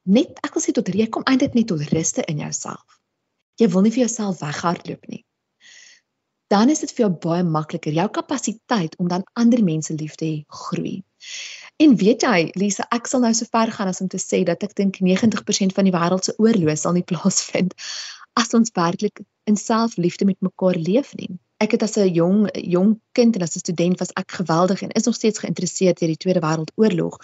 net 0.06 0.40
ek 0.46 0.54
wil 0.56 0.64
sê 0.64 0.74
tot 0.76 0.90
reek 0.94 1.12
kom 1.14 1.26
eintlik 1.30 1.56
net 1.58 1.70
tot 1.72 1.82
ruste 1.92 2.26
in 2.32 2.42
jouself. 2.44 3.00
Jy 3.60 3.70
wil 3.74 3.86
nie 3.86 3.94
vir 3.96 4.06
jouself 4.06 4.42
weghardloop 4.44 5.08
nie. 5.12 5.24
Dan 6.52 6.70
is 6.70 6.84
dit 6.84 6.92
vir 6.94 7.08
jou 7.08 7.12
baie 7.26 7.44
makliker 7.44 7.96
jou 7.96 8.06
kapasiteit 8.14 8.96
om 9.02 9.10
dan 9.10 9.26
ander 9.34 9.64
mense 9.66 9.94
lief 9.98 10.18
te 10.20 10.26
hê 10.26 10.36
groei. 10.46 11.00
En 11.82 11.96
weet 12.00 12.24
jy, 12.24 12.52
Lisa, 12.56 12.86
ek 12.94 13.10
sal 13.10 13.24
nou 13.26 13.34
so 13.36 13.50
ver 13.52 13.72
gaan 13.74 13.90
as 13.92 14.02
om 14.04 14.10
te 14.12 14.22
sê 14.22 14.44
dat 14.48 14.62
ek 14.64 14.76
dink 14.78 15.02
90% 15.02 15.74
van 15.76 15.90
die 15.90 15.96
wêreld 15.96 16.28
se 16.28 16.36
oorlog 16.38 16.78
sal 16.80 16.94
nie 16.96 17.08
plaasvind 17.12 17.74
as 18.38 18.54
ons 18.54 18.72
werklik 18.76 19.24
in 19.50 19.58
selfliefde 19.60 20.28
met 20.30 20.40
mekaar 20.46 20.78
leef 20.78 21.16
nie. 21.20 21.34
Ek 21.64 21.72
het 21.72 21.84
as 21.84 21.96
'n 21.98 22.12
jong 22.14 22.50
jong 22.52 23.00
kind 23.14 23.36
en 23.36 23.42
as 23.42 23.56
'n 23.56 23.64
student 23.64 24.00
was 24.00 24.12
ek 24.14 24.32
geweldig 24.32 24.82
en 24.82 24.90
is 24.90 25.06
nog 25.06 25.16
steeds 25.16 25.40
geïnteresseerd 25.40 26.02
in 26.02 26.08
die 26.08 26.18
Tweede 26.18 26.40
Wêreldoorlog 26.40 27.16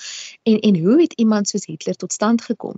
en 0.43 0.59
en 0.59 0.75
hoe 0.83 1.01
het 1.01 1.13
iemand 1.13 1.47
soos 1.47 1.65
Hitler 1.65 1.95
tot 1.95 2.13
stand 2.13 2.41
gekom? 2.41 2.77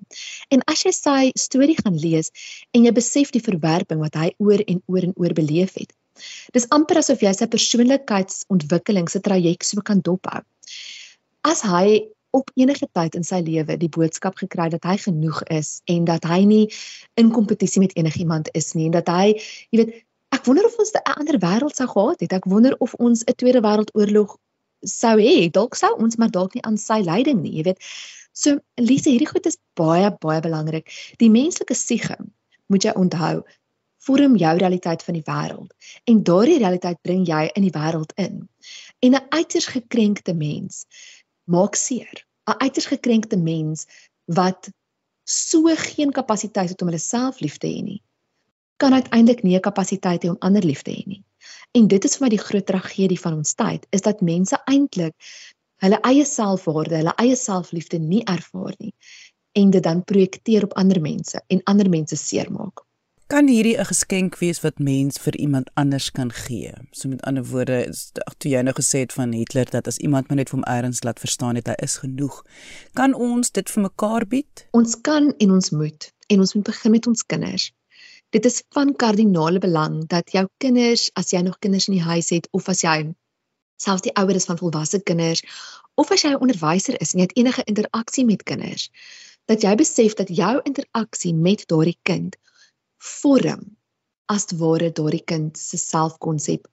En 0.49 0.63
as 0.63 0.81
jy 0.83 0.91
sy 0.91 1.31
storie 1.33 1.77
gaan 1.83 1.99
lees 1.99 2.31
en 2.71 2.83
jy 2.83 2.91
besef 2.91 3.29
die 3.29 3.43
verwerping 3.43 3.99
wat 3.99 4.13
hy 4.13 4.33
oor 4.37 4.59
en 4.65 4.81
oor 4.85 5.03
en 5.03 5.13
oor 5.15 5.33
beleef 5.33 5.73
het. 5.73 5.93
Dis 6.51 6.69
amper 6.69 6.97
asof 6.97 7.21
jy 7.21 7.33
sy 7.33 7.45
persoonlikheidsontwikkeling 7.45 9.09
se 9.09 9.19
traject 9.19 9.65
so 9.65 9.81
kan 9.81 10.01
dophou. 10.01 10.41
As 11.41 11.61
hy 11.61 12.09
op 12.33 12.49
enige 12.57 12.87
tyd 12.97 13.15
in 13.15 13.23
sy 13.23 13.41
lewe 13.45 13.77
die 13.77 13.91
boodskap 13.93 14.39
gekry 14.41 14.69
dat 14.73 14.87
hy 14.89 14.97
genoeg 14.97 15.43
is 15.53 15.81
en 15.85 16.05
dat 16.09 16.25
hy 16.25 16.39
nie 16.49 16.63
in 17.21 17.29
kompetisie 17.35 17.83
met 17.83 17.93
enigiemand 17.99 18.49
is 18.57 18.73
nie 18.73 18.87
en 18.89 18.95
dat 18.97 19.11
hy, 19.13 19.35
jy 19.69 19.83
weet, 19.83 19.93
ek 20.43 20.49
wonder 20.49 20.65
of 20.67 20.75
ons 20.77 20.91
'n 20.91 21.07
ander 21.19 21.37
wêreld 21.39 21.75
sou 21.75 21.87
gehad 21.87 22.19
het. 22.19 22.33
Ek 22.33 22.45
wonder 22.51 22.75
of 22.83 22.93
ons 22.99 23.23
'n 23.23 23.35
tweede 23.39 23.61
wêreldoorlog 23.63 24.35
sou 24.83 25.15
hê. 25.15 25.49
Dalk 25.49 25.75
sou 25.75 25.95
ons 26.03 26.17
maar 26.17 26.31
dalk 26.31 26.53
nie 26.53 26.63
aan 26.67 26.77
sy 26.77 26.99
leiding 26.99 27.39
nie, 27.41 27.55
jy 27.57 27.63
weet. 27.63 27.79
So 28.33 28.59
Lise, 28.75 29.09
hierdie 29.09 29.29
goed 29.29 29.45
is 29.45 29.57
baie 29.79 30.11
baie 30.19 30.41
belangrik. 30.41 30.91
Die 31.17 31.29
menslike 31.29 31.73
siege, 31.73 32.17
moet 32.67 32.83
jy 32.83 32.91
onthou, 32.91 33.43
vorm 34.03 34.35
jou 34.35 34.57
realiteit 34.57 35.03
van 35.03 35.13
die 35.13 35.23
wêreld 35.23 35.71
en 36.11 36.23
daardie 36.23 36.59
realiteit 36.59 36.99
bring 37.01 37.25
jy 37.25 37.49
in 37.55 37.63
die 37.63 37.77
wêreld 37.79 38.11
in. 38.15 38.49
En 38.99 39.15
'n 39.15 39.25
uiters 39.29 39.67
gekrenkte 39.67 40.33
mens 40.33 40.85
maak 41.47 41.75
seer. 41.75 42.25
'n 42.51 42.59
Uiters 42.59 42.91
gekrenkte 42.91 43.37
mens 43.37 43.87
wat 44.25 44.69
so 45.23 45.71
geen 45.75 46.11
kapasiteit 46.11 46.69
het 46.69 46.81
om 46.81 46.87
hulle 46.87 46.99
self 46.99 47.39
lief 47.39 47.57
te 47.57 47.67
hê 47.67 47.81
nie, 47.81 48.01
kan 48.83 48.93
uiteindelik 48.93 49.43
nie 49.43 49.55
'n 49.55 49.67
kapasiteit 49.69 50.23
hê 50.23 50.29
om 50.29 50.39
ander 50.39 50.65
lief 50.65 50.81
te 50.81 50.91
hê 50.91 51.03
nie. 51.07 51.23
En 51.71 51.87
dit 51.87 52.05
is 52.05 52.17
vir 52.17 52.25
my 52.25 52.29
die 52.29 52.45
groot 52.47 52.65
tragedie 52.65 53.19
van 53.19 53.33
ons 53.33 53.53
tyd, 53.53 53.85
is 53.89 54.01
dat 54.01 54.21
mense 54.21 54.57
eintlik 54.65 55.15
hulle 55.83 55.99
eie 56.09 56.25
selfwaarde, 56.25 56.95
hulle 56.95 57.13
eie 57.23 57.35
selfliefde 57.35 57.99
nie 57.99 58.23
ervaar 58.23 58.75
nie 58.79 58.93
en 59.53 59.69
dit 59.69 59.83
dan 59.83 60.03
projekteer 60.03 60.63
op 60.63 60.73
ander 60.73 61.01
mense 61.01 61.41
en 61.47 61.61
ander 61.63 61.89
mense 61.89 62.15
seermaak. 62.15 62.81
Kan 63.27 63.47
hierdie 63.47 63.77
'n 63.77 63.85
geskenk 63.85 64.37
wees 64.37 64.61
wat 64.61 64.79
mens 64.79 65.17
vir 65.17 65.35
iemand 65.35 65.69
anders 65.73 66.11
kan 66.11 66.31
gee? 66.31 66.73
So 66.91 67.09
met 67.09 67.21
ander 67.21 67.45
woorde, 67.45 67.93
toe 68.37 68.51
jy 68.51 68.61
nou 68.61 68.73
gesê 68.73 68.99
het 68.99 69.13
van 69.13 69.31
Hitler 69.31 69.69
dat 69.69 69.87
as 69.87 69.97
iemand 69.97 70.27
maar 70.27 70.37
net 70.37 70.49
vir 70.49 70.59
hom 70.59 70.67
eers 70.75 71.03
laat 71.03 71.19
verstaan 71.19 71.55
het 71.55 71.67
hy 71.67 71.75
is 71.77 71.97
genoeg, 71.97 72.43
kan 72.93 73.13
ons 73.13 73.51
dit 73.51 73.69
vir 73.69 73.81
mekaar 73.83 74.27
bied? 74.27 74.67
Ons 74.71 75.01
kan 75.01 75.33
en 75.37 75.51
ons 75.51 75.69
moet 75.69 76.13
en 76.27 76.39
ons 76.39 76.53
moet 76.53 76.63
begin 76.63 76.91
met 76.91 77.07
ons 77.07 77.23
kinders. 77.25 77.71
Dit 78.33 78.45
is 78.45 78.63
van 78.73 78.95
kardinale 78.95 79.59
belang 79.61 80.07
dat 80.09 80.31
jou 80.33 80.47
kinders, 80.57 81.09
as 81.13 81.29
jy 81.29 81.43
nog 81.45 81.59
kinders 81.61 81.85
in 81.87 81.99
die 81.99 82.05
huis 82.05 82.31
het 82.33 82.47
of 82.51 82.69
as 82.71 82.81
jy 82.81 82.95
selfs 83.83 84.05
die 84.07 84.13
ouer 84.17 84.39
is 84.39 84.47
van 84.49 84.57
volwasse 84.57 84.99
kinders 85.05 85.43
of 86.01 86.09
as 86.15 86.23
jy 86.25 86.31
'n 86.31 86.41
onderwyser 86.45 86.97
is 87.05 87.13
en 87.13 87.21
jy 87.21 87.27
het 87.27 87.37
enige 87.37 87.65
interaksie 87.69 88.25
met 88.25 88.43
kinders, 88.43 88.89
dat 89.45 89.61
jy 89.61 89.75
besef 89.75 90.17
dat 90.17 90.33
jou 90.41 90.55
interaksie 90.65 91.33
met 91.33 91.67
daardie 91.67 91.99
kind 92.09 92.37
vorm 92.97 93.77
as 94.25 94.49
ware 94.57 94.89
daardie 94.89 95.23
kind 95.33 95.57
se 95.57 95.77
selfkonsep 95.77 96.67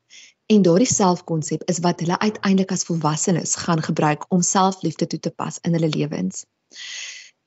en 0.46 0.62
daardie 0.62 0.92
selfkonsep 0.92 1.68
is 1.68 1.84
wat 1.84 2.00
hulle 2.00 2.18
uiteindelik 2.18 2.72
as 2.72 2.88
volwassenes 2.88 3.56
gaan 3.66 3.82
gebruik 3.82 4.24
om 4.32 4.42
selfliefde 4.42 5.06
toe 5.06 5.20
te 5.20 5.30
pas 5.30 5.58
in 5.62 5.76
hulle 5.76 5.92
lewens. 5.92 6.46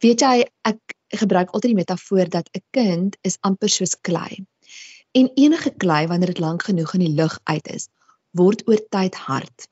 Weet 0.04 0.21
jy, 0.21 0.45
ek 0.69 0.97
gebruik 1.19 1.52
altyd 1.52 1.73
die 1.73 1.82
metafoor 1.82 2.30
dat 2.30 2.49
'n 2.54 2.63
kind 2.71 3.17
is 3.21 3.38
amper 3.41 3.69
soos 3.69 3.95
klei. 4.02 4.45
En 5.12 5.32
enige 5.36 5.71
klei 5.78 6.08
wanneer 6.08 6.34
dit 6.34 6.39
lank 6.39 6.63
genoeg 6.63 6.93
in 6.93 6.99
die 7.06 7.15
lug 7.21 7.39
uit 7.43 7.67
is, 7.67 7.88
word 8.32 8.67
oor 8.67 8.82
tyd 8.89 9.15
hard. 9.15 9.67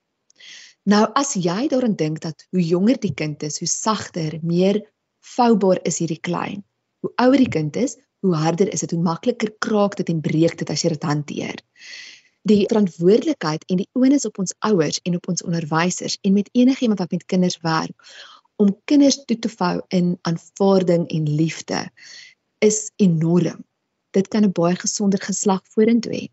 Nou 0.84 1.06
as 1.14 1.34
jy 1.34 1.68
daaraan 1.68 1.96
dink 1.96 2.22
dat 2.22 2.46
hoe 2.50 2.62
jonger 2.62 3.00
die 3.00 3.14
kind 3.14 3.44
is, 3.44 3.60
hoe 3.60 3.68
sagter, 3.68 4.40
meer 4.42 4.82
voubaar 5.36 5.80
is 5.84 6.00
hierdie 6.02 6.20
klei. 6.20 6.62
Hoe 7.00 7.12
ouer 7.16 7.38
die 7.38 7.50
kind 7.50 7.76
is, 7.76 7.98
hoe 8.26 8.36
harder 8.36 8.70
is 8.74 8.80
dit, 8.80 8.92
hoe 8.92 9.02
makliker 9.02 9.54
kraak 9.60 9.96
dit 9.98 10.10
en 10.10 10.22
breek 10.22 10.58
dit 10.58 10.70
as 10.70 10.84
jy 10.84 10.94
dit 10.94 11.04
hanteer. 11.04 11.62
Die 12.50 12.66
verantwoordelikheid 12.66 13.66
en 13.70 13.82
die 13.84 13.90
onus 13.94 14.26
op 14.26 14.40
ons 14.42 14.54
ouers 14.66 15.00
en 15.06 15.18
op 15.18 15.28
ons 15.30 15.44
onderwysers 15.46 16.18
en 16.22 16.34
met 16.34 16.50
enigiemand 16.58 17.00
wat 17.00 17.12
met 17.12 17.26
kinders 17.26 17.60
werk 17.62 17.94
om 18.62 18.76
kinders 18.90 19.18
toe 19.26 19.40
te 19.40 19.50
vou 19.50 19.74
in 19.98 20.14
aanvaarding 20.30 21.08
en 21.10 21.30
liefde 21.40 21.82
is 22.68 22.92
enorm. 23.02 23.64
Dit 24.16 24.28
kan 24.28 24.46
'n 24.46 24.52
baie 24.52 24.76
gesonder 24.76 25.20
geslag 25.20 25.62
vorentoe 25.74 26.14
hê. 26.14 26.26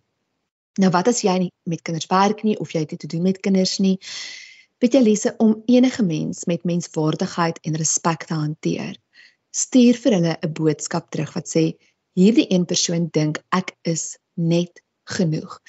Nou 0.79 0.91
wat 0.91 1.09
as 1.09 1.23
jy 1.23 1.39
nie 1.39 1.53
met 1.65 1.83
kinders 1.83 2.07
werk 2.07 2.43
nie 2.43 2.59
of 2.59 2.73
jy 2.73 2.81
het 2.81 2.91
dit 2.91 2.99
te 2.99 3.07
doen 3.07 3.23
met 3.23 3.41
kinders 3.41 3.79
nie? 3.79 3.99
Weet 4.79 4.95
jy 4.95 5.03
Lise 5.03 5.35
om 5.39 5.63
enige 5.67 6.03
mens 6.03 6.45
met 6.45 6.65
menswaardigheid 6.65 7.59
en 7.63 7.77
respek 7.77 8.25
te 8.25 8.35
hanteer 8.35 8.97
stuur 9.51 9.97
vir 10.03 10.13
hulle 10.13 10.35
'n 10.43 10.53
boodskap 10.53 11.11
terug 11.11 11.33
wat 11.35 11.49
sê 11.49 11.65
hierdie 12.19 12.47
een 12.53 12.67
persoon 12.67 13.09
dink 13.11 13.43
ek 13.51 13.75
is 13.83 14.19
net 14.35 14.83
genoeg. 15.09 15.61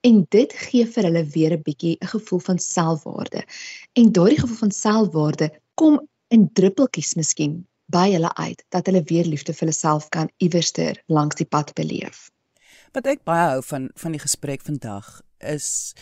En 0.00 0.24
dit 0.30 0.52
gee 0.52 0.86
vir 0.86 1.04
hulle 1.08 1.24
weer 1.34 1.52
'n 1.56 1.62
bietjie 1.62 1.96
'n 2.00 2.12
gevoel 2.14 2.42
van 2.48 2.58
selfwaarde. 2.58 3.44
En 3.92 4.12
daardie 4.12 4.40
gevoel 4.40 4.56
van 4.56 4.70
selfwaarde 4.70 5.50
kom 5.76 6.00
in 6.34 6.48
druppeltjies 6.58 7.14
miskien 7.20 7.60
by 7.92 8.08
hulle 8.10 8.32
uit 8.34 8.64
dat 8.74 8.88
hulle 8.88 9.04
weer 9.10 9.28
liefde 9.28 9.54
vir 9.54 9.66
hulle 9.66 9.76
self 9.76 10.08
kan 10.14 10.30
iewerster 10.42 10.98
langs 11.06 11.38
die 11.38 11.46
pad 11.46 11.72
beleef. 11.78 12.26
Wat 12.96 13.06
ek 13.06 13.22
baie 13.28 13.52
hou 13.52 13.62
van 13.68 13.90
van 13.94 14.16
die 14.16 14.22
gesprek 14.22 14.64
vandag 14.66 15.20
is 15.54 15.94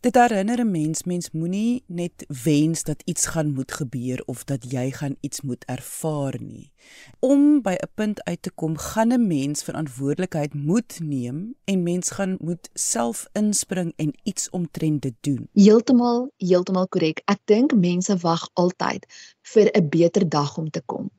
Dit 0.00 0.14
herinner 0.14 0.60
'n 0.60 0.70
mens 0.70 1.02
mens 1.02 1.30
moenie 1.30 1.82
net 1.86 2.24
wens 2.44 2.82
dat 2.82 3.02
iets 3.04 3.26
gaan 3.26 3.52
moet 3.52 3.72
gebeur 3.72 4.22
of 4.26 4.44
dat 4.44 4.70
jy 4.72 4.90
gaan 4.90 5.16
iets 5.20 5.40
moet 5.40 5.64
ervaar 5.64 6.36
nie. 6.40 6.72
Om 7.18 7.62
by 7.62 7.74
'n 7.78 7.88
punt 7.94 8.24
uit 8.24 8.42
te 8.42 8.50
kom, 8.50 8.76
gaan 8.76 9.12
'n 9.12 9.26
mens 9.26 9.62
verantwoordelikheid 9.62 10.54
moet 10.54 10.98
neem 11.02 11.54
en 11.64 11.82
mens 11.82 12.10
gaan 12.10 12.36
moet 12.40 12.70
self 12.72 13.28
inspring 13.32 13.92
en 13.96 14.12
iets 14.22 14.50
omtrent 14.50 15.02
dit 15.02 15.14
doen. 15.20 15.48
Heeltemal, 15.52 16.32
heeltemal 16.36 16.88
korrek. 16.88 17.22
Ek 17.24 17.40
dink 17.44 17.74
mense 17.74 18.16
wag 18.16 18.48
altyd 18.52 19.06
vir 19.42 19.66
'n 19.72 19.88
beter 19.88 20.28
dag 20.28 20.58
om 20.58 20.70
te 20.70 20.82
kom. 20.86 21.10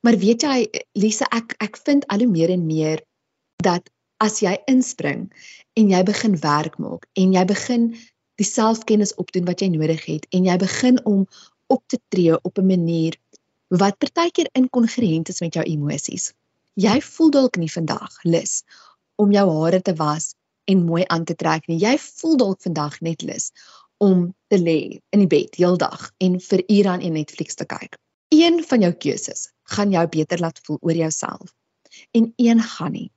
Maar 0.00 0.16
weet 0.18 0.42
jy, 0.42 0.70
Lise, 0.92 1.26
ek 1.28 1.54
ek 1.58 1.76
vind 1.76 2.06
al 2.06 2.18
hoe 2.18 2.30
meer 2.30 2.50
en 2.50 2.66
meer 2.66 3.02
dat 3.56 3.90
as 4.22 4.40
jy 4.42 4.54
inspring 4.70 5.26
en 5.76 5.90
jy 5.92 6.02
begin 6.08 6.36
werk 6.42 6.78
maak 6.82 7.04
en 7.20 7.34
jy 7.36 7.44
begin 7.48 7.90
die 8.40 8.48
selfkennis 8.48 9.14
opdoen 9.20 9.46
wat 9.48 9.62
jy 9.62 9.68
nodig 9.72 10.04
het 10.08 10.26
en 10.36 10.48
jy 10.48 10.56
begin 10.60 11.00
om 11.04 11.24
op 11.72 11.82
te 11.92 11.98
tree 12.12 12.36
op 12.36 12.58
'n 12.58 12.66
manier 12.66 13.16
wat 13.68 13.98
partykeer 13.98 14.48
inkongruent 14.52 15.28
is 15.28 15.40
met 15.40 15.54
jou 15.54 15.64
emosies. 15.64 16.32
Jy 16.74 17.00
voel 17.00 17.30
dalk 17.30 17.56
nie 17.56 17.72
vandag 17.72 18.22
lus 18.22 18.62
om 19.16 19.32
jou 19.32 19.46
hare 19.50 19.80
te 19.82 19.94
was 19.94 20.34
en 20.64 20.84
mooi 20.84 21.04
aan 21.06 21.24
te 21.24 21.34
trek 21.34 21.66
nie. 21.66 21.78
Jy 21.78 21.96
voel 21.98 22.36
dalk 22.36 22.62
vandag 22.62 23.00
net 23.00 23.22
lus 23.22 23.50
om 23.98 24.34
te 24.48 24.58
lê 24.58 25.00
in 25.10 25.24
die 25.24 25.26
bed 25.26 25.56
heeldag 25.56 26.12
en 26.18 26.40
vir 26.40 26.62
ure 26.68 26.88
aan 26.88 27.12
Netflix 27.12 27.54
te 27.54 27.64
kyk. 27.64 27.96
Een 28.28 28.64
van 28.64 28.80
jou 28.80 28.92
keuses 28.92 29.50
gaan 29.62 29.90
jou 29.90 30.06
beter 30.06 30.38
laat 30.38 30.60
voel 30.62 30.78
oor 30.80 30.94
jouself 30.94 31.54
en 32.12 32.32
een 32.36 32.60
gaan 32.60 32.92
nie 32.92 33.10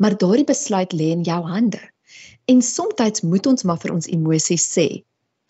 maar 0.00 0.16
daardie 0.16 0.48
besluit 0.48 0.94
lê 0.96 1.12
in 1.14 1.24
jou 1.28 1.40
hande. 1.46 1.80
En 2.50 2.62
soms 2.64 3.22
moet 3.22 3.46
ons 3.46 3.66
maar 3.68 3.78
vir 3.78 3.92
ons 3.94 4.08
emosies 4.08 4.64
sê, 4.74 4.88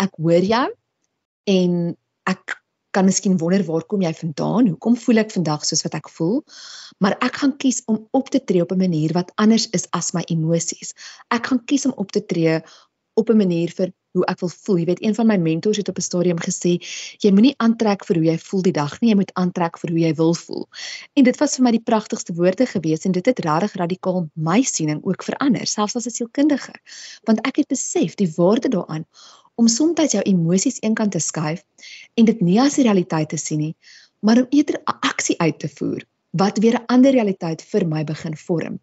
ek 0.02 0.16
hoor 0.18 0.44
jou 0.44 0.66
en 1.54 1.76
ek 2.28 2.56
kan 2.90 3.06
miskien 3.06 3.38
wonder 3.38 3.62
waar 3.68 3.84
kom 3.86 4.02
jy 4.02 4.10
vandaan? 4.18 4.72
Hoekom 4.72 4.96
voel 4.98 5.22
ek 5.22 5.30
vandag 5.34 5.64
soos 5.66 5.84
wat 5.86 5.94
ek 5.94 6.10
voel? 6.10 6.40
Maar 6.98 7.16
ek 7.22 7.38
gaan 7.42 7.54
kies 7.62 7.84
om 7.86 8.02
op 8.16 8.30
te 8.34 8.42
tree 8.42 8.64
op 8.64 8.72
'n 8.74 8.82
manier 8.82 9.14
wat 9.14 9.30
anders 9.36 9.68
is 9.70 9.86
as 9.94 10.12
my 10.12 10.24
emosies. 10.26 10.94
Ek 11.30 11.46
gaan 11.46 11.62
kies 11.64 11.86
om 11.86 11.94
op 11.96 12.10
te 12.10 12.24
tree 12.26 12.60
op 13.14 13.30
'n 13.30 13.36
manier 13.36 13.70
vir 13.70 13.92
hoe 14.12 14.24
ek 14.26 14.40
wil 14.40 14.50
voel. 14.52 14.78
Jy 14.80 14.86
weet, 14.90 15.02
een 15.04 15.14
van 15.14 15.26
my 15.26 15.36
mentors 15.36 15.76
het 15.80 15.88
op 15.88 15.98
'n 15.98 16.06
stadium 16.06 16.40
gesê, 16.40 16.72
jy 17.24 17.30
moenie 17.30 17.54
aantrek 17.56 18.04
vir 18.04 18.16
hoe 18.16 18.24
jy 18.24 18.38
voel 18.38 18.62
die 18.62 18.72
dag 18.72 19.00
nie, 19.00 19.10
jy 19.10 19.16
moet 19.16 19.32
aantrek 19.34 19.78
vir 19.78 19.90
hoe 19.90 20.00
jy 20.00 20.14
wil 20.14 20.34
voel. 20.34 20.68
En 21.14 21.24
dit 21.24 21.36
was 21.38 21.56
vir 21.56 21.64
my 21.64 21.70
die 21.70 21.84
pragtigste 21.90 22.34
woorde 22.34 22.66
gewees 22.66 23.04
en 23.04 23.12
dit 23.12 23.26
het 23.26 23.38
regtig 23.38 23.72
radikaal 23.74 24.28
my 24.34 24.62
siening 24.62 25.00
ook 25.04 25.22
verander, 25.22 25.66
selfs 25.66 25.96
as 25.96 26.06
'n 26.06 26.10
sielkundige. 26.10 26.72
Want 27.24 27.46
ek 27.46 27.56
het 27.56 27.68
besef 27.68 28.14
die 28.14 28.32
waarde 28.36 28.68
daaraan 28.68 29.06
om 29.54 29.68
soms 29.68 30.12
jou 30.12 30.22
emosies 30.22 30.80
eenkant 30.80 31.12
te 31.12 31.18
skuif 31.18 31.64
en 32.14 32.24
dit 32.24 32.40
nie 32.40 32.60
as 32.60 32.78
'n 32.78 32.82
realiteit 32.82 33.28
te 33.28 33.36
sien 33.36 33.58
nie, 33.58 33.76
maar 34.20 34.38
om 34.38 34.46
eerder 34.50 34.80
'n 34.80 34.98
aksie 35.00 35.38
uit 35.38 35.58
te 35.58 35.68
voer 35.68 36.02
wat 36.30 36.58
weer 36.58 36.78
'n 36.78 36.86
ander 36.86 37.12
realiteit 37.12 37.62
vir 37.62 37.86
my 37.86 38.04
begin 38.04 38.36
vorm. 38.36 38.80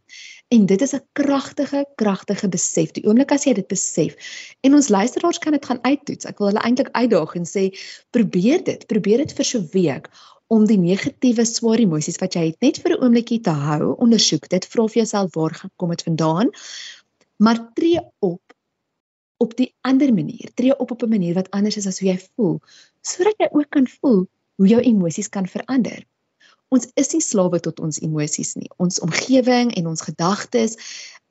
En 0.48 0.66
dit 0.66 0.82
is 0.82 0.94
'n 0.94 1.08
kragtige, 1.14 1.86
kragtige 1.96 2.50
besef. 2.50 2.92
Die 2.92 3.06
oomblik 3.08 3.32
as 3.32 3.44
jy 3.44 3.54
dit 3.54 3.68
besef 3.68 4.16
en 4.62 4.74
ons 4.74 4.88
luisteraars 4.88 5.40
kan 5.40 5.52
dit 5.52 5.66
gaan 5.66 5.80
uittoets. 5.82 6.26
Ek 6.26 6.38
wil 6.38 6.48
hulle 6.48 6.64
eintlik 6.64 6.90
uitdaag 6.92 7.36
en 7.36 7.46
sê 7.46 7.78
probeer 8.10 8.64
dit, 8.64 8.88
probeer 8.88 9.18
dit 9.18 9.34
vir 9.34 9.46
so 9.46 9.60
'n 9.60 9.70
week 9.72 10.10
om 10.48 10.66
die 10.66 10.78
negatiewe 10.78 11.46
swaar 11.46 11.80
emosies 11.80 12.20
wat 12.20 12.34
jy 12.34 12.46
het 12.46 12.62
net 12.62 12.78
vir 12.78 12.92
'n 12.92 13.04
oombliekie 13.04 13.42
te 13.42 13.50
hou, 13.50 13.96
ondersoek 13.96 14.50
dit, 14.50 14.66
vra 14.66 14.88
vir 14.88 15.04
jouself 15.04 15.34
waar 15.34 15.54
gekom 15.54 15.90
het 15.90 16.04
vandaan. 16.04 16.50
Maar 17.38 17.74
tree 17.74 18.00
op 18.20 18.42
op 19.40 19.56
die 19.56 19.76
ander 19.82 20.14
manier. 20.14 20.50
Tree 20.54 20.80
op 20.80 20.92
op 20.92 21.04
'n 21.04 21.10
manier 21.10 21.34
wat 21.34 21.52
anders 21.52 21.78
is 21.78 21.88
as 21.88 22.00
hoe 22.00 22.10
jy 22.10 22.20
voel, 22.36 22.60
sodat 23.02 23.36
jy 23.38 23.48
ook 23.52 23.70
kan 23.70 23.88
voel 23.88 24.28
hoe 24.56 24.68
jou 24.68 24.82
emosies 24.82 25.30
kan 25.30 25.48
verander 25.48 26.04
ons 26.74 26.88
is 26.96 27.14
nie 27.14 27.24
slawe 27.24 27.60
tot 27.64 27.80
ons 27.80 28.00
emosies 28.04 28.56
nie. 28.60 28.70
Ons 28.78 29.00
omgewing 29.04 29.74
en 29.80 29.88
ons 29.88 30.02
gedagtes, 30.02 30.78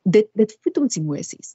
dit 0.04 0.28
dit 0.34 0.56
voed 0.62 0.82
ons 0.84 0.98
emosies. 1.00 1.54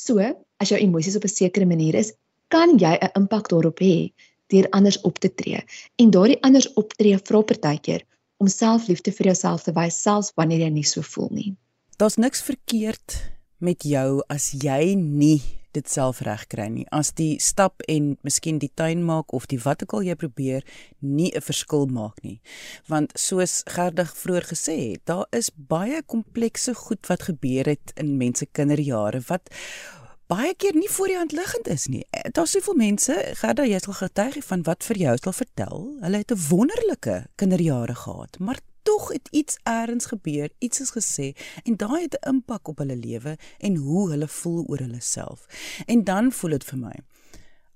So, 0.00 0.20
as 0.60 0.72
jou 0.72 0.80
emosies 0.80 1.16
op 1.16 1.24
'n 1.24 1.34
sekere 1.34 1.66
manier 1.66 1.94
is, 1.94 2.12
kan 2.48 2.78
jy 2.78 2.94
'n 3.00 3.12
impak 3.20 3.48
daarop 3.48 3.78
hê 3.80 4.12
deur 4.52 4.66
anders 4.70 5.00
op 5.00 5.18
te 5.18 5.34
tree. 5.34 5.64
En 5.96 6.10
daardie 6.10 6.42
anders 6.42 6.72
optree 6.72 7.18
vra 7.18 7.40
partykeer 7.42 8.02
om 8.36 8.48
selfliefde 8.48 9.12
vir 9.12 9.26
jouself 9.26 9.62
te 9.62 9.72
wys 9.72 10.02
selfs 10.02 10.32
wanneer 10.34 10.60
jy 10.66 10.70
nie 10.70 10.84
so 10.84 11.02
voel 11.02 11.30
nie. 11.30 11.56
Daar's 11.96 12.16
niks 12.16 12.42
verkeerd 12.42 13.32
met 13.58 13.82
jou 13.82 14.22
as 14.28 14.50
jy 14.50 14.94
nie 14.94 15.40
dit 15.74 15.90
self 15.90 16.22
regkry 16.26 16.68
nie. 16.72 16.86
As 16.94 17.12
die 17.12 17.38
stap 17.42 17.82
en 17.90 18.14
miskien 18.26 18.58
die 18.62 18.70
tuin 18.74 19.04
maak 19.04 19.32
of 19.32 19.48
die 19.50 19.60
wat 19.64 19.82
ook 19.82 19.96
al 19.98 20.06
jy 20.08 20.14
probeer 20.14 20.64
nie 21.00 21.30
'n 21.34 21.40
verskil 21.40 21.86
maak 21.86 22.22
nie. 22.22 22.40
Want 22.88 23.12
soos 23.18 23.62
Gerdig 23.66 24.14
vroeër 24.16 24.46
gesê 24.52 24.76
het, 24.92 25.00
daar 25.04 25.26
is 25.30 25.50
baie 25.54 26.02
komplekse 26.02 26.74
goed 26.74 27.06
wat 27.06 27.22
gebeur 27.22 27.66
het 27.66 27.92
in 27.96 28.16
mense 28.16 28.46
kinderjare 28.46 29.20
wat 29.28 29.50
baie 30.26 30.54
keer 30.54 30.74
nie 30.74 30.88
voor 30.90 31.06
die 31.06 31.16
hand 31.16 31.32
liggend 31.32 31.68
is 31.68 31.86
nie. 31.86 32.04
Eh, 32.10 32.30
Daar's 32.32 32.50
soveel 32.50 32.74
mense, 32.74 33.14
Gerda, 33.40 33.64
jy 33.64 33.78
sal 33.78 33.92
getuig 33.92 34.44
van 34.44 34.62
wat 34.62 34.84
vir 34.84 34.96
jou 34.96 35.16
sal 35.16 35.32
vertel. 35.32 35.96
Hulle 36.00 36.16
het 36.16 36.32
'n 36.32 36.46
wonderlike 36.48 37.26
kinderjare 37.36 37.94
gehad, 37.94 38.38
maar 38.38 38.58
tog 38.84 39.10
het 39.12 39.28
iets 39.32 39.58
eers 39.64 40.06
gebeur, 40.12 40.52
iets 40.58 40.80
is 40.80 40.92
gesê 40.94 41.32
en 41.64 41.76
daai 41.76 42.02
het 42.06 42.16
'n 42.20 42.28
impak 42.28 42.68
op 42.68 42.78
hulle 42.78 42.96
lewe 42.96 43.36
en 43.58 43.76
hoe 43.76 44.10
hulle 44.10 44.28
voel 44.28 44.64
oor 44.68 44.78
hulle 44.78 45.00
self. 45.00 45.46
En 45.86 46.04
dan 46.04 46.32
voel 46.32 46.50
dit 46.50 46.64
vir 46.64 46.78
my 46.78 46.96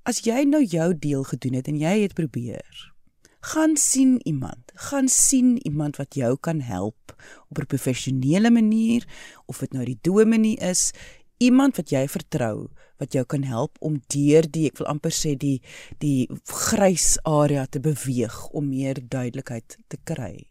as 0.08 0.22
jy 0.24 0.44
nou 0.48 0.62
jou 0.64 0.92
deel 0.98 1.24
gedoen 1.28 1.58
het 1.58 1.68
en 1.68 1.76
jy 1.76 2.00
het 2.00 2.14
probeer 2.16 2.92
gaan 3.40 3.76
sien 3.76 4.18
iemand, 4.26 4.72
gaan 4.74 5.08
sien 5.08 5.58
iemand 5.66 5.96
wat 5.96 6.14
jou 6.14 6.36
kan 6.40 6.60
help 6.60 7.14
op 7.48 7.58
'n 7.58 7.66
professionele 7.66 8.50
manier 8.50 9.06
of 9.46 9.58
dit 9.58 9.72
nou 9.72 9.84
die 9.84 9.98
dominee 10.00 10.56
is, 10.56 10.92
iemand 11.36 11.76
wat 11.76 11.90
jy 11.90 12.08
vertrou 12.08 12.68
wat 12.96 13.12
jou 13.12 13.24
kan 13.24 13.42
help 13.42 13.76
om 13.80 14.02
deur 14.06 14.50
die 14.50 14.66
ek 14.66 14.78
wil 14.78 14.86
amper 14.86 15.12
sê 15.12 15.36
die 15.36 15.62
die 15.98 16.28
grys 16.44 17.18
area 17.22 17.66
te 17.66 17.80
beweeg 17.80 18.48
om 18.48 18.68
meer 18.68 18.98
duidelikheid 19.08 19.78
te 19.86 19.96
kry. 20.04 20.47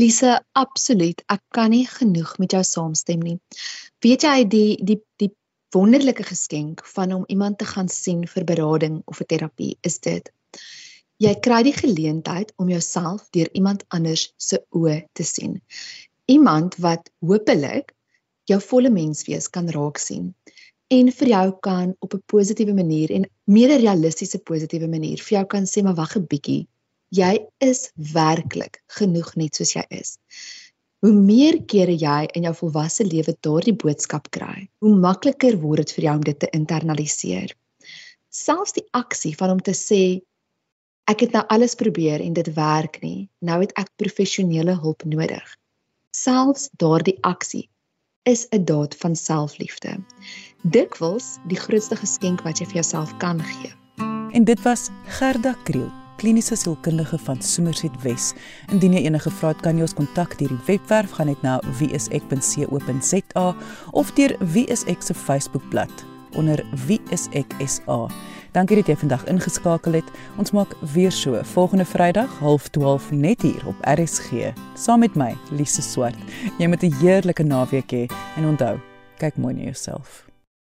Lise, 0.00 0.38
absoluut. 0.56 1.20
Ek 1.28 1.42
kan 1.52 1.70
nie 1.70 1.84
genoeg 1.86 2.38
met 2.40 2.54
jou 2.56 2.62
saamstem 2.64 3.20
nie. 3.20 3.38
Weet 4.04 4.24
jy 4.24 4.44
die 4.48 4.76
die 4.80 4.98
die 5.20 5.28
wonderlike 5.76 6.24
geskenk 6.24 6.80
van 6.94 7.12
om 7.12 7.24
iemand 7.28 7.58
te 7.58 7.68
gaan 7.68 7.88
sien 7.92 8.24
vir 8.28 8.46
berading 8.48 9.02
of 9.06 9.20
vir 9.20 9.28
terapie 9.34 9.74
is 9.88 9.98
dit. 10.04 10.30
Jy 11.22 11.34
kry 11.44 11.60
die 11.68 11.76
geleentheid 11.76 12.52
om 12.56 12.72
jouself 12.72 13.28
deur 13.36 13.48
iemand 13.52 13.84
anders 13.88 14.30
se 14.36 14.62
oë 14.72 14.98
te 15.12 15.24
sien. 15.28 15.60
Iemand 16.26 16.76
wat 16.80 17.12
hopelik 17.20 17.92
jou 18.48 18.58
volle 18.64 18.90
menswees 18.90 19.48
kan 19.52 19.68
raak 19.76 20.00
sien 20.00 20.32
en 20.92 21.08
vir 21.18 21.28
jou 21.28 21.46
kan 21.68 21.94
op 22.00 22.14
'n 22.14 22.24
positiewe 22.32 22.74
manier 22.74 23.12
en 23.12 23.28
meer 23.44 23.76
realistiese 23.80 24.38
positiewe 24.38 24.88
manier 24.88 25.20
vir 25.20 25.38
jou 25.38 25.46
kan 25.54 25.64
sê 25.64 25.82
maar 25.84 26.00
wag 26.00 26.16
'n 26.16 26.26
bietjie 26.32 26.66
jy 27.12 27.32
is 27.60 27.90
werklik 27.96 28.80
genoeg 28.96 29.34
net 29.36 29.58
soos 29.58 29.74
jy 29.76 29.84
is. 29.92 30.16
Hoe 31.02 31.12
meer 31.12 31.58
kere 31.68 31.94
jy 31.98 32.28
in 32.38 32.46
jou 32.46 32.54
volwasse 32.60 33.04
lewe 33.04 33.34
daardie 33.44 33.74
boodskap 33.74 34.30
kry, 34.34 34.68
hoe 34.80 34.94
makliker 34.96 35.58
word 35.60 35.82
dit 35.82 35.96
vir 35.96 36.06
jou 36.08 36.14
om 36.20 36.26
dit 36.28 36.38
te 36.38 36.50
internaliseer. 36.54 37.56
Selfs 38.32 38.76
die 38.78 38.86
aksie 38.96 39.34
van 39.36 39.56
om 39.56 39.60
te 39.60 39.74
sê 39.76 40.22
ek 41.10 41.26
het 41.26 41.34
nou 41.36 41.42
alles 41.52 41.74
probeer 41.76 42.22
en 42.22 42.36
dit 42.38 42.48
werk 42.56 43.00
nie, 43.02 43.28
nou 43.42 43.58
het 43.60 43.74
ek 43.76 43.90
professionele 44.00 44.78
hulp 44.80 45.04
nodig. 45.04 45.44
Selfs 46.16 46.70
daardie 46.78 47.18
aksie 47.20 47.66
is 48.24 48.46
'n 48.54 48.64
daad 48.64 48.94
van 48.94 49.16
selfliefde. 49.16 49.98
Dikwels 50.62 51.38
die 51.50 51.58
grootste 51.58 51.96
geskenk 51.96 52.46
wat 52.46 52.60
jy 52.60 52.66
vir 52.66 52.80
jouself 52.80 53.16
kan 53.18 53.42
gee. 53.42 53.74
En 54.32 54.44
dit 54.44 54.62
was 54.62 54.88
Gerda 55.18 55.58
Kriel 55.64 56.01
kliniese 56.22 56.56
sielkundige 56.56 57.18
van 57.18 57.42
Somerset 57.42 57.94
Wes. 58.02 58.30
Indien 58.70 58.94
jy 58.94 59.02
enige 59.08 59.30
vrae 59.40 59.56
het, 59.56 59.62
kan 59.64 59.78
jy 59.78 59.86
ons 59.88 59.96
kontak 59.98 60.36
deur 60.38 60.52
die 60.54 60.64
webwerf 60.68 61.16
gaan 61.18 61.26
net 61.32 61.42
na 61.42 61.56
wieisek.co.za 61.80 63.46
of 63.90 64.12
deur 64.18 64.36
wieisek 64.54 65.02
se 65.02 65.16
Facebookblad 65.18 66.06
onder 66.38 66.62
wieisek.sa. 66.86 67.98
Dankie 68.54 68.78
dat 68.78 68.88
jy 68.88 68.96
vandag 69.02 69.26
ingeskakel 69.32 69.98
het. 69.98 70.14
Ons 70.40 70.54
maak 70.56 70.72
weer 70.94 71.12
so 71.12 71.40
volgende 71.54 71.84
Vrydag 71.84 72.38
12:30 72.40 73.10
net 73.10 73.42
hier 73.42 73.66
op 73.66 73.76
RSG 73.82 74.54
saam 74.78 75.02
met 75.02 75.18
my 75.18 75.34
Lise 75.50 75.82
Swart. 75.82 76.18
Jy 76.58 76.66
moet 76.66 76.82
'n 76.82 76.94
heerlike 77.02 77.42
naweek 77.42 77.90
hê 77.92 78.06
en 78.36 78.46
onthou 78.46 78.78
Kyk 79.22 79.36
mooi 79.36 79.54
na 79.54 79.62
jouself. 79.62 80.31